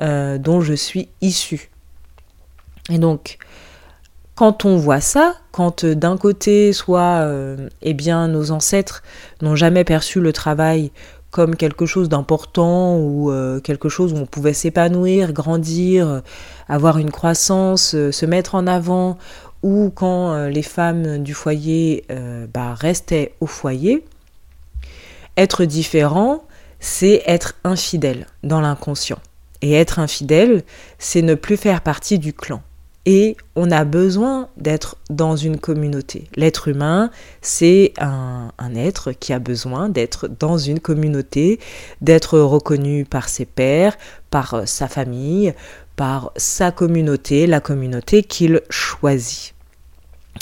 euh, 0.00 0.38
dont 0.38 0.60
je 0.60 0.74
suis 0.74 1.08
issue. 1.20 1.70
Et 2.90 2.98
donc, 2.98 3.38
quand 4.34 4.64
on 4.64 4.76
voit 4.76 5.00
ça, 5.00 5.34
quand 5.50 5.82
euh, 5.82 5.96
d'un 5.96 6.16
côté, 6.16 6.72
soit, 6.72 7.22
euh, 7.22 7.68
eh 7.82 7.94
bien, 7.94 8.28
nos 8.28 8.52
ancêtres 8.52 9.02
n'ont 9.42 9.56
jamais 9.56 9.82
perçu 9.82 10.20
le 10.20 10.32
travail 10.32 10.92
quelque 11.46 11.86
chose 11.86 12.08
d'important 12.08 12.96
ou 12.96 13.30
euh, 13.30 13.60
quelque 13.60 13.88
chose 13.88 14.12
où 14.12 14.16
on 14.16 14.26
pouvait 14.26 14.52
s'épanouir, 14.52 15.32
grandir, 15.32 16.22
avoir 16.68 16.98
une 16.98 17.10
croissance, 17.10 17.94
euh, 17.94 18.12
se 18.12 18.26
mettre 18.26 18.54
en 18.54 18.66
avant, 18.66 19.18
ou 19.62 19.90
quand 19.92 20.46
les 20.46 20.62
femmes 20.62 21.18
du 21.24 21.34
foyer 21.34 22.04
bah, 22.54 22.74
restaient 22.74 23.34
au 23.40 23.46
foyer. 23.46 24.04
Être 25.36 25.64
différent, 25.64 26.44
c'est 26.78 27.24
être 27.26 27.54
infidèle 27.64 28.26
dans 28.44 28.60
l'inconscient. 28.60 29.18
Et 29.60 29.72
être 29.72 29.98
infidèle, 29.98 30.62
c'est 31.00 31.22
ne 31.22 31.34
plus 31.34 31.56
faire 31.56 31.80
partie 31.80 32.20
du 32.20 32.32
clan. 32.32 32.62
Et 33.10 33.38
on 33.56 33.70
a 33.70 33.86
besoin 33.86 34.50
d'être 34.58 34.98
dans 35.08 35.34
une 35.34 35.56
communauté. 35.56 36.28
L'être 36.36 36.68
humain, 36.68 37.10
c'est 37.40 37.94
un, 37.96 38.50
être 38.76 39.12
qui 39.12 39.32
a 39.32 39.38
besoin 39.38 39.88
d'être 39.88 40.28
dans 40.28 40.58
une 40.58 40.78
communauté, 40.78 41.58
d'être 42.02 42.38
reconnu 42.38 43.06
par 43.06 43.30
ses 43.30 43.46
pairs, 43.46 43.96
par 44.28 44.52
euh, 44.52 44.66
sa 44.66 44.88
famille, 44.88 45.54
par 45.96 46.32
sa 46.36 46.70
communauté, 46.70 47.46
la 47.46 47.60
communauté 47.60 48.22
qu'il 48.22 48.60
choisit. 48.68 49.54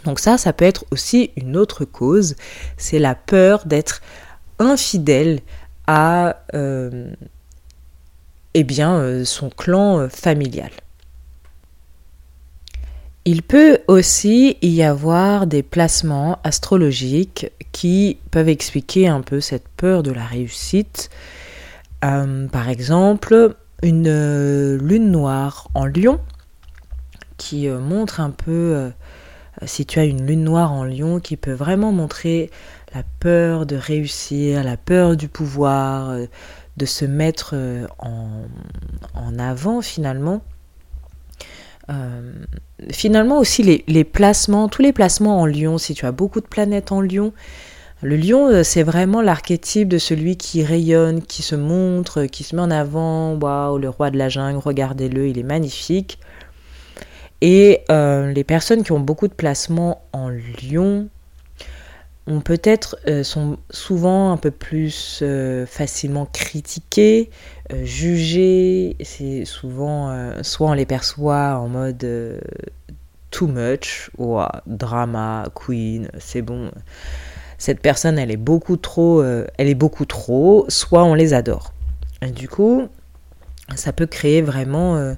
Donc 0.05 0.19
ça, 0.19 0.37
ça 0.37 0.53
peut 0.53 0.65
être 0.65 0.87
aussi 0.91 1.31
une 1.37 1.57
autre 1.57 1.85
cause, 1.85 2.35
c'est 2.77 2.99
la 2.99 3.15
peur 3.15 3.65
d'être 3.65 4.03
infidèle 4.59 5.39
à 5.87 6.43
euh, 6.55 7.13
eh 8.55 8.65
bien, 8.65 8.97
euh, 8.97 9.25
son 9.25 9.51
clan 9.51 10.09
familial. 10.09 10.73
Il 13.27 13.43
peut 13.43 13.81
aussi 13.89 14.57
y 14.63 14.83
avoir 14.83 15.47
des 15.47 15.63
placements 15.63 16.39
astrologiques 16.45 17.51
qui 17.73 18.19
peuvent 18.31 18.49
expliquer 18.49 19.09
un 19.09 19.21
peu 19.21 19.41
cette 19.41 19.69
peur 19.69 20.03
de 20.03 20.13
la 20.13 20.25
réussite. 20.25 21.11
par 22.01 22.69
exemple, 22.69 23.57
une 23.83 24.77
lune 24.77 25.11
noire 25.11 25.69
en 25.75 25.85
lion 25.85 26.21
qui 27.37 27.69
montre 27.69 28.21
un 28.21 28.31
peu, 28.31 28.93
si 29.65 29.85
tu 29.85 29.99
as 29.99 30.05
une 30.05 30.25
lune 30.25 30.45
noire 30.45 30.73
en 30.73 30.85
lion, 30.85 31.21
qui 31.21 31.37
peut 31.37 31.53
vraiment 31.53 31.93
montrer 31.93 32.51
la 32.97 33.03
peur 33.21 33.67
de 33.67 33.77
réussir, 33.77 34.65
la 34.65 34.79
peur 34.79 35.17
du 35.17 35.29
pouvoir, 35.29 36.11
euh, 36.11 36.27
de 36.79 36.87
se 36.87 37.05
mettre 37.05 37.51
euh, 37.55 37.87
en, 37.99 39.39
avant 39.39 39.83
finalement. 39.83 40.43
Euh, 41.91 42.33
finalement 42.91 43.39
aussi 43.39 43.83
les, 43.87 44.05
placements, 44.05 44.69
tous 44.69 44.83
les 44.83 44.93
placements 44.93 45.41
en 45.41 45.47
lion, 45.47 45.79
si 45.79 45.95
tu 45.95 46.07
as 46.07 46.13
beaucoup 46.13 46.41
de 46.41 46.47
planètes 46.47 46.93
en 46.93 47.01
lion, 47.01 47.33
le 48.03 48.17
lion 48.17 48.63
c'est 48.63 48.83
vraiment 48.83 49.23
l'archétype 49.23 49.89
de 49.89 49.99
celui 49.99 50.37
qui 50.37 50.63
rayonne, 50.63 51.23
qui 51.23 51.43
se 51.43 51.55
montre, 51.55 52.25
qui 52.27 52.45
se 52.45 52.55
met 52.55 52.63
en 52.63 52.71
avant, 52.71 53.35
waouh, 53.35 53.79
le 53.79 53.89
roi 53.89 54.11
de 54.11 54.19
la 54.19 54.29
jungle, 54.29 54.59
regardez-le, 54.59 55.29
il 55.29 55.39
est 55.39 55.43
magnifique. 55.43 56.19
Et 57.41 57.83
les 57.89 58.45
personnes 58.45 58.83
qui 58.83 58.93
ont 58.93 59.01
beaucoup 59.01 59.29
de 59.29 59.35
placements 59.35 60.03
en 60.13 60.29
lion, 60.29 61.09
ont 62.27 62.41
peut-être 62.41 62.97
euh, 63.07 63.23
sont 63.23 63.59
souvent 63.71 64.33
un 64.33 64.37
peu 64.37 64.51
plus 64.51 65.21
euh, 65.23 65.65
facilement 65.67 66.27
critiqués, 66.27 67.31
euh, 67.73 67.85
jugés. 67.85 68.97
C'est 69.03 69.45
souvent 69.45 70.13
soit 70.43 70.69
on 70.69 70.73
les 70.73 70.87
perçoit 70.87 71.59
en 71.59 71.69
mode 71.69 72.07
too 73.31 73.47
much 73.47 74.11
ou 74.19 74.39
drama 74.67 75.45
queen, 75.55 76.09
c'est 76.19 76.43
bon. 76.43 76.71
Cette 77.59 77.81
personne, 77.81 78.19
elle 78.19 78.31
est 78.31 78.37
beaucoup 78.37 78.77
trop, 78.77 79.23
elle 79.23 79.69
est 79.69 79.75
beaucoup 79.75 80.05
trop. 80.05 80.67
Soit 80.69 81.05
on 81.05 81.15
les 81.15 81.33
adore. 81.33 81.73
Du 82.35 82.49
coup, 82.49 82.89
ça 83.75 83.93
peut 83.93 84.07
créer 84.07 84.43
vraiment 84.43 85.15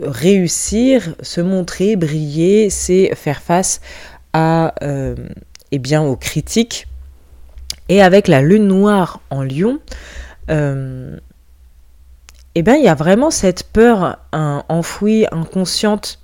réussir, 0.00 1.14
se 1.20 1.40
montrer, 1.40 1.96
briller, 1.96 2.70
c'est 2.70 3.14
faire 3.14 3.42
face 3.42 3.80
à 4.32 4.74
et 5.72 5.78
bien, 5.78 6.02
aux 6.02 6.16
critiques. 6.16 6.86
Et 7.88 8.02
avec 8.02 8.28
la 8.28 8.40
lune 8.40 8.66
noire 8.66 9.20
en 9.30 9.42
lion, 9.42 9.78
euh, 10.50 11.16
eh 12.54 12.62
bien, 12.62 12.76
il 12.76 12.84
y 12.84 12.88
a 12.88 12.94
vraiment 12.94 13.30
cette 13.30 13.64
peur 13.64 14.18
enfouie, 14.32 15.26
inconsciente, 15.30 16.18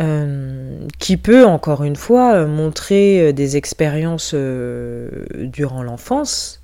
euh, 0.00 0.86
qui 0.98 1.16
peut, 1.16 1.44
encore 1.44 1.84
une 1.84 1.96
fois, 1.96 2.46
montrer 2.46 3.32
des 3.32 3.56
expériences 3.56 4.32
euh, 4.34 5.08
durant 5.32 5.82
l'enfance, 5.82 6.60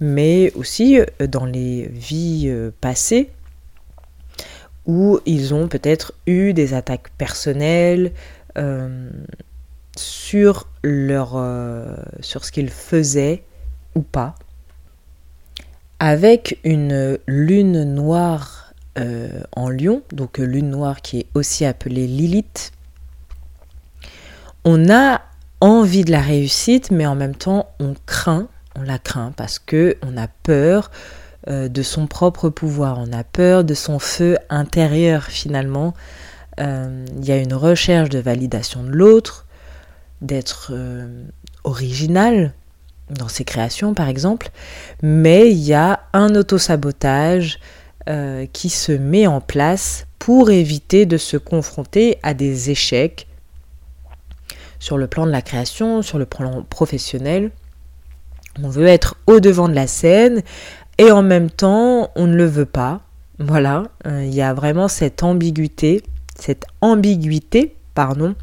mais 0.00 0.52
aussi 0.54 0.98
dans 1.20 1.46
les 1.46 1.88
vies 1.88 2.52
passées, 2.80 3.30
où 4.86 5.20
ils 5.26 5.54
ont 5.54 5.68
peut-être 5.68 6.14
eu 6.26 6.52
des 6.52 6.74
attaques 6.74 7.10
personnelles, 7.18 8.12
sur, 9.98 10.66
leur, 10.82 11.32
euh, 11.34 11.96
sur 12.20 12.44
ce 12.44 12.52
qu'ils 12.52 12.70
faisaient 12.70 13.42
ou 13.94 14.02
pas. 14.02 14.34
Avec 15.98 16.58
une 16.64 17.18
lune 17.26 17.84
noire 17.94 18.72
euh, 18.98 19.28
en 19.54 19.70
lion, 19.70 20.02
donc 20.12 20.38
lune 20.38 20.70
noire 20.70 21.00
qui 21.00 21.20
est 21.20 21.26
aussi 21.34 21.64
appelée 21.64 22.06
Lilith, 22.06 22.72
on 24.64 24.90
a 24.90 25.22
envie 25.60 26.04
de 26.04 26.10
la 26.10 26.20
réussite, 26.20 26.90
mais 26.90 27.06
en 27.06 27.14
même 27.14 27.34
temps 27.34 27.70
on 27.80 27.94
craint, 28.04 28.48
on 28.74 28.82
la 28.82 28.98
craint 28.98 29.32
parce 29.36 29.58
que 29.58 29.96
on 30.02 30.18
a 30.18 30.28
peur 30.28 30.90
euh, 31.48 31.68
de 31.68 31.82
son 31.82 32.06
propre 32.06 32.50
pouvoir, 32.50 32.98
on 32.98 33.12
a 33.12 33.24
peur 33.24 33.64
de 33.64 33.74
son 33.74 33.98
feu 33.98 34.36
intérieur 34.50 35.24
finalement. 35.24 35.94
Il 36.58 37.22
y 37.22 37.32
a 37.32 37.36
une 37.36 37.52
recherche 37.52 38.08
de 38.08 38.18
validation 38.18 38.82
de 38.82 38.88
l'autre, 38.88 39.45
d'être 40.20 40.70
euh, 40.72 41.24
original 41.64 42.54
dans 43.10 43.28
ses 43.28 43.44
créations 43.44 43.94
par 43.94 44.08
exemple, 44.08 44.50
mais 45.02 45.50
il 45.50 45.58
y 45.58 45.74
a 45.74 46.00
un 46.12 46.34
autosabotage 46.34 47.60
euh, 48.08 48.46
qui 48.52 48.68
se 48.68 48.92
met 48.92 49.26
en 49.26 49.40
place 49.40 50.06
pour 50.18 50.50
éviter 50.50 51.06
de 51.06 51.16
se 51.16 51.36
confronter 51.36 52.18
à 52.22 52.34
des 52.34 52.70
échecs 52.70 53.26
sur 54.78 54.98
le 54.98 55.06
plan 55.06 55.26
de 55.26 55.30
la 55.30 55.42
création, 55.42 56.02
sur 56.02 56.18
le 56.18 56.26
plan 56.26 56.64
professionnel. 56.68 57.50
On 58.62 58.68
veut 58.68 58.86
être 58.86 59.16
au 59.26 59.40
devant 59.40 59.68
de 59.68 59.74
la 59.74 59.86
scène 59.86 60.42
et 60.98 61.10
en 61.10 61.22
même 61.22 61.50
temps 61.50 62.10
on 62.16 62.26
ne 62.26 62.36
le 62.36 62.46
veut 62.46 62.66
pas. 62.66 63.02
Voilà, 63.38 63.84
euh, 64.06 64.24
il 64.24 64.34
y 64.34 64.40
a 64.40 64.54
vraiment 64.54 64.88
cette 64.88 65.22
ambiguïté, 65.22 66.02
cette 66.38 66.64
ambiguïté, 66.80 67.76
pardon, 67.94 68.34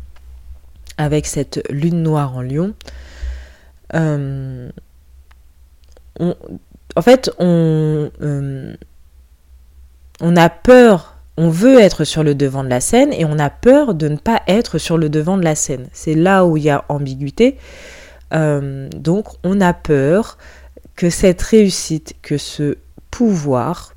avec 0.97 1.25
cette 1.25 1.61
lune 1.69 2.03
noire 2.03 2.35
en 2.35 2.41
lion, 2.41 2.73
euh, 3.95 4.69
en 6.95 7.01
fait, 7.01 7.31
on, 7.39 8.11
euh, 8.21 8.75
on 10.21 10.35
a 10.35 10.49
peur, 10.49 11.15
on 11.37 11.49
veut 11.49 11.79
être 11.79 12.03
sur 12.03 12.23
le 12.23 12.35
devant 12.35 12.63
de 12.63 12.69
la 12.69 12.81
scène 12.81 13.11
et 13.13 13.25
on 13.25 13.39
a 13.39 13.49
peur 13.49 13.95
de 13.95 14.07
ne 14.07 14.17
pas 14.17 14.41
être 14.47 14.77
sur 14.77 14.97
le 14.97 15.09
devant 15.09 15.37
de 15.37 15.43
la 15.43 15.55
scène. 15.55 15.87
C'est 15.93 16.13
là 16.13 16.45
où 16.45 16.57
il 16.57 16.63
y 16.63 16.69
a 16.69 16.85
ambiguïté. 16.89 17.57
Euh, 18.33 18.89
donc, 18.89 19.27
on 19.43 19.61
a 19.61 19.73
peur 19.73 20.37
que 20.95 21.09
cette 21.09 21.41
réussite, 21.41 22.15
que 22.21 22.37
ce 22.37 22.77
pouvoir, 23.09 23.93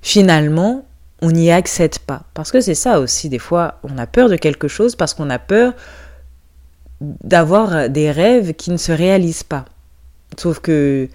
finalement, 0.00 0.84
on 1.22 1.30
n'y 1.30 1.50
accède 1.50 1.98
pas. 2.00 2.24
Parce 2.34 2.50
que 2.50 2.60
c'est 2.60 2.74
ça 2.74 3.00
aussi, 3.00 3.28
des 3.28 3.38
fois, 3.38 3.78
on 3.84 3.96
a 3.96 4.06
peur 4.06 4.28
de 4.28 4.36
quelque 4.36 4.68
chose 4.68 4.96
parce 4.96 5.14
qu'on 5.14 5.30
a 5.30 5.38
peur 5.38 5.72
d'avoir 7.00 7.88
des 7.88 8.10
rêves 8.10 8.52
qui 8.54 8.70
ne 8.70 8.76
se 8.76 8.92
réalisent 8.92 9.44
pas. 9.44 9.64
Sauf 10.36 10.58
que 10.58 11.08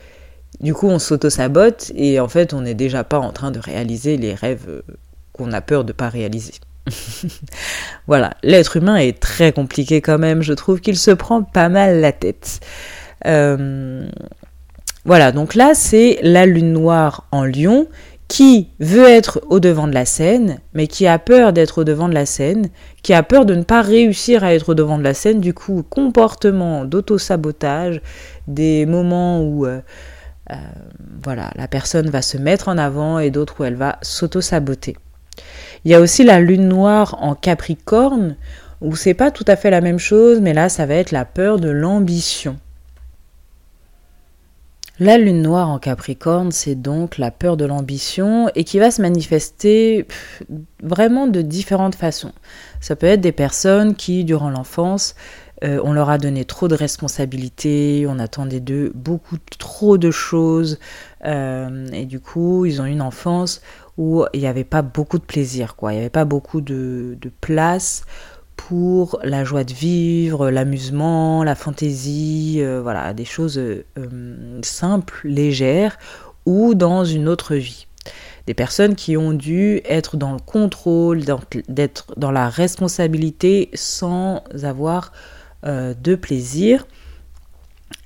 du 0.61 0.73
coup, 0.73 0.87
on 0.87 0.97
s'auto-sabote 0.97 1.91
et 1.95 2.19
en 2.19 2.27
fait, 2.27 2.53
on 2.53 2.61
n'est 2.61 2.73
déjà 2.73 3.03
pas 3.03 3.19
en 3.19 3.31
train 3.31 3.51
de 3.51 3.59
réaliser 3.59 4.17
les 4.17 4.33
rêves 4.33 4.81
qu'on 5.33 5.51
a 5.51 5.61
peur 5.61 5.83
de 5.83 5.89
ne 5.89 5.93
pas 5.93 6.09
réaliser. 6.09 6.53
voilà, 8.07 8.33
l'être 8.43 8.77
humain 8.77 8.95
est 8.95 9.19
très 9.19 9.51
compliqué 9.51 10.01
quand 10.01 10.17
même, 10.17 10.41
je 10.41 10.53
trouve 10.53 10.79
qu'il 10.79 10.97
se 10.97 11.11
prend 11.11 11.43
pas 11.43 11.67
mal 11.67 11.99
la 11.99 12.13
tête. 12.13 12.61
Euh, 13.25 14.07
voilà, 15.03 15.31
donc 15.31 15.53
là, 15.53 15.73
c'est 15.73 16.19
la 16.21 16.45
lune 16.45 16.71
noire 16.71 17.27
en 17.31 17.43
lion 17.43 17.87
qui 18.27 18.69
veut 18.79 19.07
être 19.07 19.41
au 19.49 19.59
devant 19.59 19.87
de 19.87 19.93
la 19.93 20.05
scène, 20.05 20.59
mais 20.73 20.87
qui 20.87 21.07
a 21.07 21.17
peur 21.17 21.53
d'être 21.53 21.79
au 21.79 21.83
devant 21.83 22.09
de 22.09 22.13
la 22.13 22.25
scène, 22.25 22.69
qui 23.01 23.13
a 23.13 23.23
peur 23.23 23.45
de 23.45 23.55
ne 23.55 23.63
pas 23.63 23.81
réussir 23.81 24.43
à 24.43 24.53
être 24.53 24.69
au 24.69 24.73
devant 24.73 24.97
de 24.97 25.03
la 25.03 25.13
scène, 25.13 25.39
du 25.39 25.53
coup, 25.53 25.83
comportement 25.89 26.83
d'auto-sabotage, 26.83 28.01
des 28.47 28.85
moments 28.85 29.41
où 29.41 29.65
euh, 29.65 29.79
euh, 30.51 30.55
voilà, 31.23 31.51
la 31.55 31.67
personne 31.67 32.09
va 32.09 32.21
se 32.21 32.37
mettre 32.37 32.67
en 32.67 32.77
avant 32.77 33.19
et 33.19 33.31
d'autres 33.31 33.61
où 33.61 33.63
elle 33.63 33.75
va 33.75 33.97
s'auto-saboter. 34.01 34.97
Il 35.85 35.91
y 35.91 35.93
a 35.93 36.01
aussi 36.01 36.23
la 36.23 36.39
lune 36.41 36.67
noire 36.67 37.17
en 37.21 37.33
Capricorne, 37.33 38.35
où 38.81 38.95
c'est 38.95 39.13
pas 39.13 39.31
tout 39.31 39.45
à 39.47 39.55
fait 39.55 39.69
la 39.69 39.81
même 39.81 39.99
chose, 39.99 40.41
mais 40.41 40.53
là, 40.53 40.67
ça 40.67 40.85
va 40.85 40.95
être 40.95 41.11
la 41.11 41.25
peur 41.25 41.59
de 41.59 41.69
l'ambition. 41.69 42.57
La 44.99 45.19
lune 45.19 45.43
noire 45.43 45.69
en 45.69 45.77
Capricorne, 45.77 46.51
c'est 46.51 46.73
donc 46.73 47.19
la 47.19 47.29
peur 47.29 47.55
de 47.55 47.65
l'ambition 47.65 48.49
et 48.55 48.63
qui 48.63 48.79
va 48.79 48.89
se 48.89 48.99
manifester 48.99 50.07
vraiment 50.81 51.27
de 51.27 51.43
différentes 51.43 51.93
façons. 51.93 52.31
Ça 52.81 52.95
peut 52.95 53.05
être 53.05 53.21
des 53.21 53.31
personnes 53.31 53.93
qui, 53.93 54.23
durant 54.23 54.49
l'enfance, 54.49 55.13
euh, 55.63 55.79
on 55.83 55.93
leur 55.93 56.09
a 56.09 56.17
donné 56.17 56.45
trop 56.45 56.67
de 56.67 56.73
responsabilités, 56.73 58.07
on 58.09 58.17
attendait 58.17 58.59
d'eux 58.59 58.91
beaucoup 58.95 59.37
trop 59.59 59.99
de 59.99 60.09
choses, 60.09 60.79
euh, 61.25 61.87
et 61.93 62.05
du 62.05 62.19
coup, 62.19 62.65
ils 62.65 62.81
ont 62.81 62.85
une 62.85 63.01
enfance 63.01 63.61
où 63.97 64.25
il 64.33 64.39
n'y 64.39 64.47
avait 64.47 64.63
pas 64.63 64.81
beaucoup 64.81 65.19
de 65.19 65.23
plaisir, 65.23 65.75
quoi. 65.75 65.93
Il 65.93 65.97
n'y 65.97 66.01
avait 66.01 66.09
pas 66.09 66.25
beaucoup 66.25 66.61
de, 66.61 67.17
de 67.21 67.31
place 67.41 68.03
pour 68.57 69.19
la 69.23 69.45
joie 69.45 69.63
de 69.63 69.71
vivre, 69.71 70.49
l'amusement, 70.49 71.43
la 71.43 71.55
fantaisie, 71.55 72.57
euh, 72.59 72.81
voilà, 72.81 73.13
des 73.13 73.23
choses 73.23 73.57
euh, 73.57 74.59
simples, 74.63 75.21
légères, 75.23 75.97
ou 76.45 76.73
dans 76.75 77.05
une 77.05 77.29
autre 77.29 77.55
vie. 77.55 77.87
Des 78.45 78.53
personnes 78.53 78.95
qui 78.95 79.15
ont 79.15 79.31
dû 79.31 79.81
être 79.85 80.17
dans 80.17 80.33
le 80.33 80.39
contrôle, 80.39 81.21
d'être 81.69 82.13
dans 82.17 82.31
la 82.31 82.49
responsabilité 82.49 83.69
sans 83.73 84.43
avoir 84.63 85.13
euh, 85.65 85.93
de 85.93 86.15
plaisir. 86.15 86.87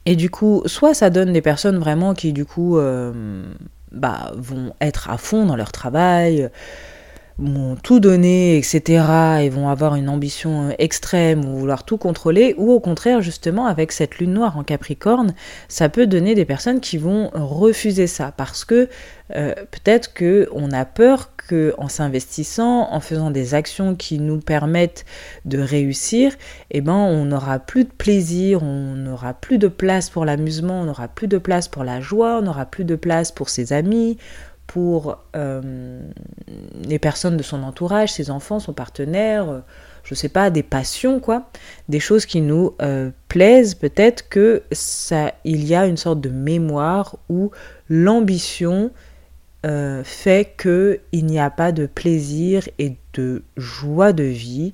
Et 0.06 0.16
du 0.16 0.30
coup, 0.30 0.64
soit 0.66 0.94
ça 0.94 1.10
donne 1.10 1.32
des 1.34 1.42
personnes 1.42 1.78
vraiment 1.78 2.14
qui 2.14 2.34
du 2.34 2.46
coup 2.46 2.80
bah, 3.92 4.32
vont 4.36 4.74
être 4.82 5.12
à 5.12 5.18
fond 5.18 5.46
dans 5.46 5.56
leur 5.56 5.72
travail, 5.72 6.50
vont 7.38 7.76
tout 7.76 8.00
donner, 8.00 8.58
etc., 8.58 8.82
et 9.42 9.50
vont 9.50 9.70
avoir 9.70 9.96
une 9.96 10.10
ambition 10.10 10.70
euh, 10.70 10.74
extrême 10.78 11.46
ou 11.46 11.58
vouloir 11.58 11.84
tout 11.84 11.98
contrôler, 11.98 12.56
ou 12.58 12.72
au 12.72 12.80
contraire, 12.80 13.22
justement, 13.22 13.66
avec 13.66 13.92
cette 13.92 14.20
lune 14.20 14.34
noire 14.34 14.58
en 14.58 14.64
Capricorne, 14.64 15.34
ça 15.68 15.90
peut 15.90 16.08
donner 16.08 16.36
des 16.36 16.46
personnes 16.46 16.80
qui 16.80 16.98
vont 16.98 17.32
refuser 17.34 18.08
ça, 18.08 18.34
parce 18.36 18.66
que 18.66 18.90
euh, 19.36 19.54
peut-être 19.72 20.14
qu'on 20.14 20.72
a 20.72 20.86
peur 20.86 21.32
qu'en 21.50 21.88
s'investissant, 21.88 22.88
en 22.92 23.00
faisant 23.00 23.32
des 23.32 23.54
actions 23.54 23.96
qui 23.96 24.20
nous 24.20 24.40
permettent 24.40 25.06
de 25.46 25.60
réussir, 25.60 26.34
eh 26.70 26.82
ben, 26.82 26.94
on 26.94 27.26
n'aura 27.26 27.60
plus 27.60 27.86
de 27.86 27.92
plaisir, 27.92 28.62
on 28.64 28.96
n'aura 28.96 29.34
plus 29.34 29.58
de 29.58 29.68
place 29.68 30.10
pour 30.10 30.26
l'amusement, 30.26 30.82
on 30.82 30.86
n'aura 30.86 31.08
plus 31.08 31.28
de 31.28 31.38
place 31.38 31.68
pour 31.68 31.84
la 31.84 32.02
joie, 32.02 32.40
on 32.40 32.44
n'aura 32.44 32.66
plus 32.66 32.86
de 32.86 32.96
place 32.96 33.32
pour 33.32 33.50
ses 33.50 33.74
amis, 33.74 34.18
pour 34.72 35.18
euh, 35.36 36.00
les 36.86 36.98
personnes 36.98 37.36
de 37.36 37.44
son 37.44 37.62
entourage, 37.62 38.14
ses 38.14 38.32
enfants, 38.32 38.62
son 38.62 38.72
partenaire, 38.72 39.50
euh, 39.50 39.60
je 40.06 40.16
sais 40.16 40.30
pas, 40.30 40.50
des 40.50 40.64
passions, 40.64 41.20
quoi, 41.20 41.50
des 41.90 42.00
choses 42.00 42.26
qui 42.26 42.40
nous 42.40 42.74
euh, 42.82 43.10
plaisent, 43.28 43.76
peut-être 43.76 44.30
que 44.30 44.64
ça, 44.72 45.34
il 45.44 45.66
y 45.66 45.76
a 45.76 45.88
une 45.88 45.98
sorte 45.98 46.22
de 46.22 46.30
mémoire 46.30 47.18
où 47.28 47.52
l'ambition 47.90 48.92
fait 50.04 50.56
que 50.58 51.02
il 51.12 51.28
n'y 51.28 51.40
a 51.40 51.52
pas 51.52 51.72
de 51.72 51.86
plaisir 51.86 52.68
et 52.80 52.96
de 53.14 53.44
joie 53.58 54.12
de 54.12 54.24
vie, 54.24 54.74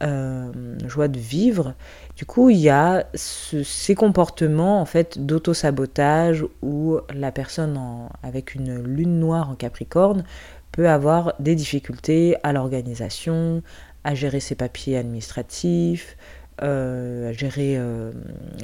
joie 0.00 1.08
de 1.08 1.18
vivre, 1.18 1.74
du 2.22 2.26
coup, 2.26 2.50
il 2.50 2.58
y 2.58 2.70
a 2.70 3.04
ces 3.14 3.96
comportements 3.96 4.80
en 4.80 4.84
fait 4.84 5.18
d'auto-sabotage 5.18 6.44
où 6.62 6.98
la 7.12 7.32
personne 7.32 7.76
avec 8.22 8.54
une 8.54 8.80
lune 8.80 9.18
noire 9.18 9.50
en 9.50 9.56
Capricorne 9.56 10.22
peut 10.70 10.88
avoir 10.88 11.34
des 11.40 11.56
difficultés 11.56 12.36
à 12.44 12.52
l'organisation, 12.52 13.60
à 14.04 14.14
gérer 14.14 14.38
ses 14.38 14.54
papiers 14.54 14.96
administratifs, 14.98 16.16
euh, 16.62 17.30
à 17.30 17.32
gérer 17.32 17.74
euh, 17.76 18.12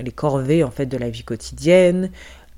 les 0.01 0.12
corvées 0.12 0.62
en 0.62 0.71
fait 0.71 0.87
de 0.87 0.97
la 0.97 1.11
vie 1.11 1.25
quotidienne, 1.25 2.12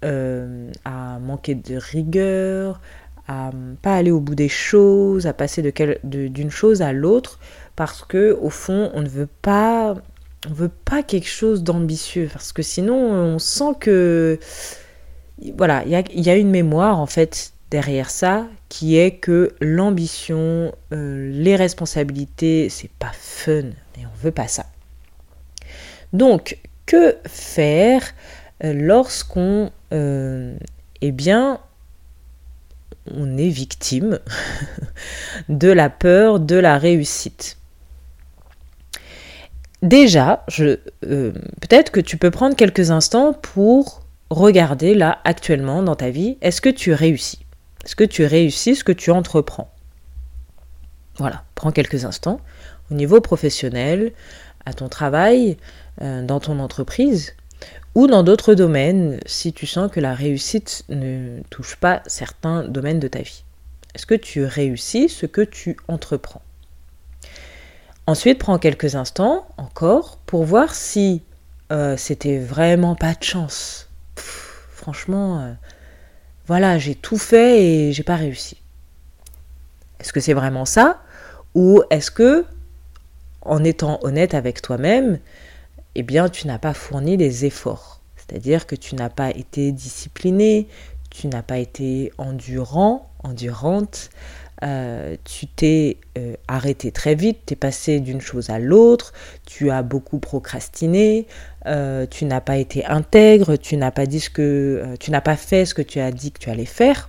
euh, 0.05 0.71
à 0.85 1.19
manquer 1.19 1.55
de 1.55 1.77
rigueur, 1.77 2.79
à 3.27 3.53
pas 3.81 3.97
aller 3.97 4.11
au 4.11 4.21
bout 4.21 4.35
des 4.35 4.51
choses, 4.51 5.27
à 5.27 5.33
passer 5.33 5.63
d'une 6.05 6.51
chose 6.51 6.83
à 6.83 6.93
l'autre 6.93 7.39
parce 7.75 8.05
que 8.05 8.39
au 8.43 8.51
fond 8.51 8.91
on 8.93 9.01
ne 9.01 9.09
veut 9.09 9.31
pas 9.41 9.95
on 10.49 10.53
veut 10.53 10.71
pas 10.71 11.03
quelque 11.03 11.29
chose 11.29 11.63
d'ambitieux 11.63 12.29
parce 12.33 12.53
que 12.53 12.63
sinon 12.63 12.95
on 12.95 13.39
sent 13.39 13.75
que 13.79 14.39
voilà, 15.57 15.85
il 15.87 16.21
y 16.21 16.31
a, 16.31 16.37
une 16.37 16.51
mémoire 16.51 16.99
en 16.99 17.07
fait 17.07 17.53
derrière 17.71 18.11
ça 18.11 18.47
qui 18.69 18.99
est 18.99 19.13
que 19.13 19.55
l'ambition, 19.61 20.73
euh, 20.93 21.31
les 21.33 21.57
responsabilités, 21.57 22.69
c'est 22.69 22.91
pas 22.91 23.13
fun 23.13 23.71
et 23.99 24.05
on 24.05 24.23
veut 24.23 24.33
pas 24.33 24.49
ça. 24.49 24.67
Donc, 26.13 26.59
que 26.87 27.17
faire 27.27 28.03
euh, 28.65 28.73
lorsqu'on 28.75 29.71
euh, 29.93 30.57
eh 31.01 31.13
bien 31.13 31.61
on 33.13 33.39
est 33.39 33.49
victime 33.49 34.19
de 35.49 35.69
la 35.69 35.89
peur 35.89 36.41
de 36.41 36.57
la 36.57 36.79
réussite? 36.79 37.60
Déjà, 39.83 40.45
euh, 40.61 40.77
peut-être 41.03 41.91
que 41.91 42.01
tu 42.01 42.19
peux 42.19 42.31
prendre 42.31 42.55
quelques 42.55 42.91
instants 42.91 43.33
pour 43.33 44.03
regarder 44.29 44.95
là 44.95 45.19
actuellement 45.25 45.83
dans 45.83 45.97
ta 45.97 46.11
vie, 46.11 46.37
est-ce 46.43 46.61
que 46.61 46.69
tu 46.69 46.93
réussis? 46.93 47.41
Est-ce 47.85 47.97
que 47.97 48.05
tu 48.05 48.25
réussis 48.25 48.77
ce 48.77 48.85
que 48.85 48.93
tu 48.93 49.11
entreprends? 49.11 49.73
Voilà, 51.17 51.45
prends 51.55 51.73
quelques 51.73 52.05
instants. 52.05 52.41
Au 52.91 52.95
niveau 52.95 53.21
professionnel, 53.21 54.13
à 54.67 54.75
ton 54.75 54.89
travail, 54.89 55.57
euh, 56.03 56.23
dans 56.25 56.41
ton 56.41 56.59
entreprise, 56.59 57.35
ou 57.95 58.07
dans 58.07 58.23
d'autres 58.23 58.55
domaines, 58.55 59.19
si 59.27 59.53
tu 59.53 59.67
sens 59.67 59.91
que 59.91 60.01
la 60.01 60.15
réussite 60.15 60.85
ne 60.91 61.41
touche 61.51 61.77
pas 61.77 62.03
certains 62.07 62.65
domaines 62.65 63.01
de 63.01 63.09
ta 63.09 63.21
vie. 63.21 63.45
Est-ce 63.95 64.07
que 64.07 64.15
tu 64.15 64.45
réussis 64.45 65.09
ce 65.09 65.27
que 65.27 65.41
tu 65.41 65.77
entreprends? 65.89 66.43
Ensuite, 68.11 68.41
prends 68.41 68.59
quelques 68.59 68.97
instants 68.97 69.47
encore 69.57 70.17
pour 70.27 70.43
voir 70.43 70.75
si 70.75 71.23
euh, 71.71 71.97
c'était 71.97 72.41
vraiment 72.41 72.97
pas 72.97 73.15
de 73.15 73.23
chance. 73.23 73.89
franchement, 74.17 75.39
euh, 75.39 75.53
voilà, 76.49 76.77
j'ai 76.77 76.97
tout 76.97 77.19
fait 77.19 77.63
et 77.63 77.93
j'ai 77.93 78.03
pas 78.03 78.17
réussi. 78.17 78.57
Est-ce 80.01 80.13
que 80.13 80.19
c'est 80.19 80.33
vraiment 80.33 80.65
ça 80.65 81.01
Ou 81.55 81.85
est-ce 81.91 82.11
que, 82.11 82.45
en 83.43 83.63
étant 83.63 84.01
honnête 84.03 84.35
avec 84.35 84.61
toi-même, 84.61 85.21
eh 85.95 86.03
bien, 86.03 86.29
tu 86.29 86.49
n'as 86.49 86.59
pas 86.59 86.75
fourni 86.75 87.17
les 87.17 87.45
efforts? 87.45 88.01
C'est-à-dire 88.17 88.67
que 88.67 88.75
tu 88.75 88.97
n'as 88.97 89.09
pas 89.09 89.31
été 89.31 89.71
discipliné, 89.71 90.67
tu 91.11 91.29
n'as 91.29 91.43
pas 91.43 91.59
été 91.59 92.13
endurant, 92.19 93.09
endurante, 93.23 94.11
euh, 94.63 95.17
tu 95.25 95.47
t'es 95.47 95.97
euh, 96.19 96.35
arrêté 96.47 96.93
très 96.93 97.15
vite, 97.15 97.39
tu 97.47 97.55
es 97.55 97.57
passé 97.57 97.99
d'une 98.01 98.21
chose 98.21 98.51
à 98.51 98.59
l'autre, 98.59 99.13
tu 99.47 99.71
as 99.71 99.83
beaucoup 99.83 100.19
procrastiné, 100.19 101.27
euh, 101.67 102.07
tu 102.11 102.27
n'as 102.27 102.43
pas 102.43 102.59
été 102.59 102.85
intègre, 102.85 103.57
tu 103.57 103.77
n'as 103.77 103.91
pas 103.91 104.05
dit 104.05 104.21
ce 104.21 104.29
que 104.29 104.97
tu 105.01 105.11
n'as 105.11 105.23
pas 105.23 105.37
fait 105.37 105.65
ce 105.65 105.75
que 105.75 105.83
tu 105.83 105.99
as 105.99 106.11
dit 106.11 106.33
que 106.33 106.39
tu 106.39 106.51
allais 106.51 106.67
faire. 106.67 107.09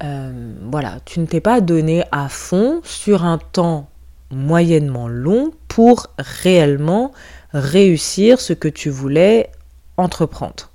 voilà, 0.00 0.98
tu 1.04 1.20
ne 1.20 1.26
t'es 1.26 1.40
pas 1.40 1.60
donné 1.60 2.04
à 2.10 2.28
fond 2.28 2.80
sur 2.84 3.24
un 3.24 3.38
temps 3.38 3.88
moyennement 4.30 5.08
long 5.08 5.52
pour 5.68 6.08
réellement 6.18 7.12
réussir 7.52 8.40
ce 8.40 8.52
que 8.52 8.68
tu 8.68 8.90
voulais 8.90 9.50
entreprendre. 9.96 10.70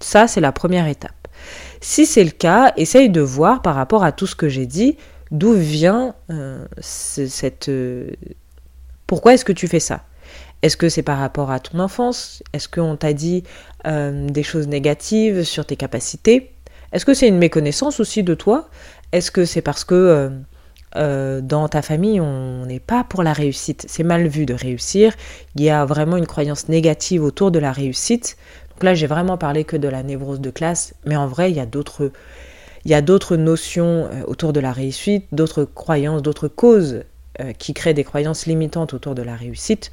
Ça, 0.00 0.26
c'est 0.26 0.40
la 0.40 0.52
première 0.52 0.86
étape. 0.86 1.28
Si 1.86 2.06
c'est 2.06 2.24
le 2.24 2.30
cas, 2.30 2.72
essaye 2.78 3.10
de 3.10 3.20
voir 3.20 3.60
par 3.60 3.74
rapport 3.74 4.04
à 4.04 4.12
tout 4.12 4.26
ce 4.26 4.34
que 4.34 4.48
j'ai 4.48 4.64
dit, 4.64 4.96
d'où 5.30 5.52
vient 5.52 6.14
euh, 6.30 6.64
cette... 6.80 7.68
Euh, 7.68 8.08
pourquoi 9.06 9.34
est-ce 9.34 9.44
que 9.44 9.52
tu 9.52 9.68
fais 9.68 9.80
ça? 9.80 10.02
Est-ce 10.62 10.78
que 10.78 10.88
c'est 10.88 11.02
par 11.02 11.18
rapport 11.18 11.50
à 11.50 11.60
ton 11.60 11.80
enfance? 11.80 12.42
Est-ce 12.54 12.70
qu'on 12.70 12.96
t'a 12.96 13.12
dit 13.12 13.44
euh, 13.86 14.26
des 14.30 14.42
choses 14.42 14.66
négatives 14.66 15.42
sur 15.42 15.66
tes 15.66 15.76
capacités? 15.76 16.54
Est-ce 16.92 17.04
que 17.04 17.12
c'est 17.12 17.28
une 17.28 17.36
méconnaissance 17.36 18.00
aussi 18.00 18.22
de 18.22 18.32
toi? 18.32 18.70
Est-ce 19.12 19.30
que 19.30 19.44
c'est 19.44 19.60
parce 19.60 19.84
que 19.84 20.30
dans 20.94 21.68
ta 21.68 21.82
famille, 21.82 22.18
on 22.18 22.64
n'est 22.64 22.80
pas 22.80 23.04
pour 23.04 23.22
la 23.22 23.34
réussite? 23.34 23.84
C'est 23.88 24.04
mal 24.04 24.26
vu 24.26 24.46
de 24.46 24.54
réussir. 24.54 25.12
Il 25.54 25.62
y 25.62 25.68
a 25.68 25.84
vraiment 25.84 26.16
une 26.16 26.26
croyance 26.26 26.68
négative 26.68 27.22
autour 27.22 27.50
de 27.50 27.58
la 27.58 27.72
réussite. 27.72 28.38
Donc 28.74 28.84
là, 28.84 28.94
j'ai 28.94 29.06
vraiment 29.06 29.38
parlé 29.38 29.64
que 29.64 29.76
de 29.76 29.88
la 29.88 30.02
névrose 30.02 30.40
de 30.40 30.50
classe, 30.50 30.94
mais 31.04 31.16
en 31.16 31.26
vrai, 31.26 31.50
il 31.50 31.56
y 31.56 31.60
a 31.60 31.66
d'autres, 31.66 32.10
il 32.84 32.90
y 32.90 32.94
a 32.94 33.02
d'autres 33.02 33.36
notions 33.36 34.08
euh, 34.12 34.22
autour 34.26 34.52
de 34.52 34.60
la 34.60 34.72
réussite, 34.72 35.26
d'autres 35.32 35.64
croyances, 35.64 36.22
d'autres 36.22 36.48
causes 36.48 37.04
euh, 37.40 37.52
qui 37.52 37.72
créent 37.72 37.94
des 37.94 38.04
croyances 38.04 38.46
limitantes 38.46 38.92
autour 38.92 39.14
de 39.14 39.22
la 39.22 39.36
réussite. 39.36 39.92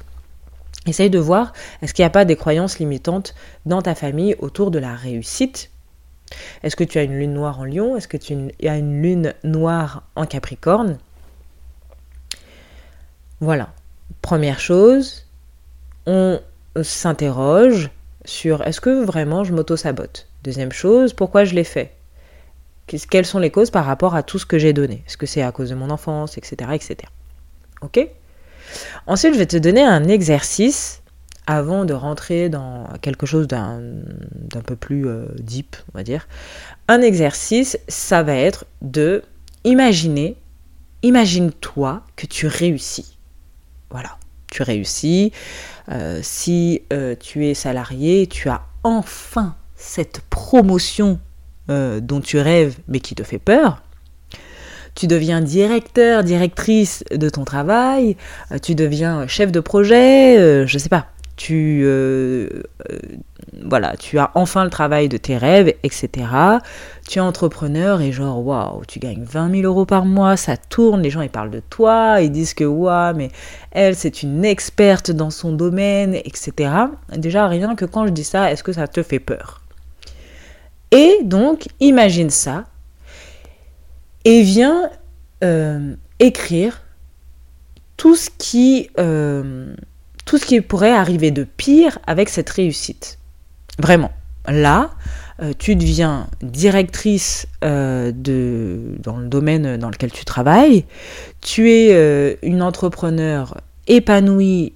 Essaye 0.86 1.10
de 1.10 1.18
voir, 1.20 1.52
est-ce 1.80 1.94
qu'il 1.94 2.02
n'y 2.02 2.08
a 2.08 2.10
pas 2.10 2.24
des 2.24 2.34
croyances 2.34 2.80
limitantes 2.80 3.36
dans 3.66 3.82
ta 3.82 3.94
famille 3.94 4.34
autour 4.40 4.72
de 4.72 4.80
la 4.80 4.96
réussite? 4.96 5.70
Est-ce 6.64 6.74
que 6.74 6.82
tu 6.82 6.98
as 6.98 7.04
une 7.04 7.16
lune 7.16 7.34
noire 7.34 7.60
en 7.60 7.64
lion? 7.64 7.96
Est-ce 7.96 8.08
que 8.08 8.16
tu 8.16 8.34
as 8.66 8.76
une 8.76 9.00
lune 9.00 9.34
noire 9.44 10.02
en 10.16 10.26
capricorne? 10.26 10.98
Voilà. 13.40 13.72
Première 14.22 14.58
chose, 14.58 15.26
on 16.06 16.40
s'interroge 16.82 17.90
sur 18.24 18.62
est-ce 18.62 18.80
que 18.80 19.04
vraiment 19.04 19.44
je 19.44 19.52
m'auto-sabote? 19.52 20.28
Deuxième 20.44 20.72
chose, 20.72 21.12
pourquoi 21.12 21.44
je 21.44 21.54
l'ai 21.54 21.64
fait? 21.64 21.92
Quelles 22.86 23.26
sont 23.26 23.38
les 23.38 23.50
causes 23.50 23.70
par 23.70 23.84
rapport 23.84 24.14
à 24.14 24.22
tout 24.22 24.38
ce 24.38 24.46
que 24.46 24.58
j'ai 24.58 24.72
donné? 24.72 25.02
Est-ce 25.06 25.16
que 25.16 25.26
c'est 25.26 25.42
à 25.42 25.52
cause 25.52 25.70
de 25.70 25.74
mon 25.74 25.90
enfance, 25.90 26.36
etc. 26.36 26.70
etc. 26.74 26.96
Ok? 27.80 28.08
Ensuite, 29.06 29.34
je 29.34 29.38
vais 29.38 29.46
te 29.46 29.56
donner 29.56 29.82
un 29.82 30.04
exercice 30.08 31.02
avant 31.46 31.84
de 31.84 31.94
rentrer 31.94 32.48
dans 32.48 32.88
quelque 33.00 33.26
chose 33.26 33.48
d'un 33.48 33.80
peu 34.64 34.76
plus 34.76 35.08
euh, 35.08 35.26
deep, 35.38 35.76
on 35.92 35.98
va 35.98 36.04
dire. 36.04 36.28
Un 36.88 37.00
exercice, 37.02 37.78
ça 37.88 38.22
va 38.22 38.34
être 38.34 38.64
de 38.80 39.22
imaginer, 39.64 40.36
imagine-toi 41.02 42.02
que 42.16 42.26
tu 42.26 42.46
réussis. 42.46 43.18
Voilà, 43.90 44.16
tu 44.52 44.62
réussis. 44.62 45.32
Euh, 45.90 46.20
si 46.22 46.82
euh, 46.92 47.14
tu 47.18 47.46
es 47.46 47.54
salarié, 47.54 48.26
tu 48.28 48.48
as 48.48 48.62
enfin 48.84 49.56
cette 49.76 50.20
promotion 50.30 51.18
dont 51.68 52.20
tu 52.20 52.38
rêves 52.38 52.76
mais 52.86 53.00
qui 53.00 53.14
te 53.14 53.22
fait 53.22 53.38
peur 53.38 53.80
tu 54.94 55.06
deviens 55.06 55.40
directeur, 55.40 56.22
directrice 56.22 57.04
de 57.10 57.28
ton 57.28 57.44
travail, 57.44 58.16
euh, 58.50 58.58
tu 58.58 58.74
deviens 58.74 59.26
chef 59.26 59.52
de 59.52 59.60
projet, 59.60 60.38
euh, 60.38 60.66
je 60.66 60.78
sais 60.78 60.88
pas. 60.88 61.06
Tu, 61.36 61.82
euh, 61.84 62.62
voilà, 63.64 63.96
tu 63.96 64.18
as 64.18 64.30
enfin 64.34 64.64
le 64.64 64.70
travail 64.70 65.08
de 65.08 65.16
tes 65.16 65.36
rêves, 65.36 65.74
etc. 65.82 66.10
Tu 67.08 67.18
es 67.18 67.22
entrepreneur 67.22 68.00
et 68.00 68.12
genre, 68.12 68.44
waouh, 68.46 68.84
tu 68.86 68.98
gagnes 68.98 69.24
20 69.24 69.50
000 69.50 69.62
euros 69.62 69.86
par 69.86 70.04
mois, 70.04 70.36
ça 70.36 70.56
tourne, 70.56 71.02
les 71.02 71.10
gens 71.10 71.22
ils 71.22 71.30
parlent 71.30 71.50
de 71.50 71.62
toi, 71.70 72.20
ils 72.20 72.30
disent 72.30 72.54
que 72.54 72.64
waouh, 72.64 73.16
mais 73.16 73.30
elle 73.70 73.96
c'est 73.96 74.22
une 74.22 74.44
experte 74.44 75.10
dans 75.10 75.30
son 75.30 75.52
domaine, 75.52 76.14
etc. 76.14 76.70
Déjà, 77.16 77.48
rien 77.48 77.74
que 77.74 77.86
quand 77.86 78.06
je 78.06 78.12
dis 78.12 78.24
ça, 78.24 78.52
est-ce 78.52 78.62
que 78.62 78.72
ça 78.72 78.86
te 78.86 79.02
fait 79.02 79.20
peur? 79.20 79.62
Et 80.90 81.20
donc, 81.22 81.68
imagine 81.80 82.28
ça, 82.28 82.64
et 84.24 84.42
vient 84.42 84.90
euh, 85.42 85.94
écrire 86.18 86.82
tout 87.96 88.14
ce, 88.14 88.30
qui, 88.36 88.90
euh, 88.98 89.74
tout 90.24 90.38
ce 90.38 90.46
qui 90.46 90.60
pourrait 90.60 90.92
arriver 90.92 91.30
de 91.30 91.44
pire 91.44 91.98
avec 92.06 92.28
cette 92.28 92.50
réussite. 92.50 93.18
Vraiment. 93.78 94.12
Là, 94.48 94.90
euh, 95.40 95.52
tu 95.58 95.76
deviens 95.76 96.26
directrice 96.42 97.46
de, 97.62 98.96
dans 98.98 99.16
le 99.16 99.28
domaine 99.28 99.76
dans 99.76 99.88
lequel 99.90 100.10
tu 100.12 100.24
travailles, 100.24 100.84
tu 101.40 101.70
es 101.70 102.38
une 102.42 102.62
entrepreneur 102.62 103.60
épanouie 103.86 104.72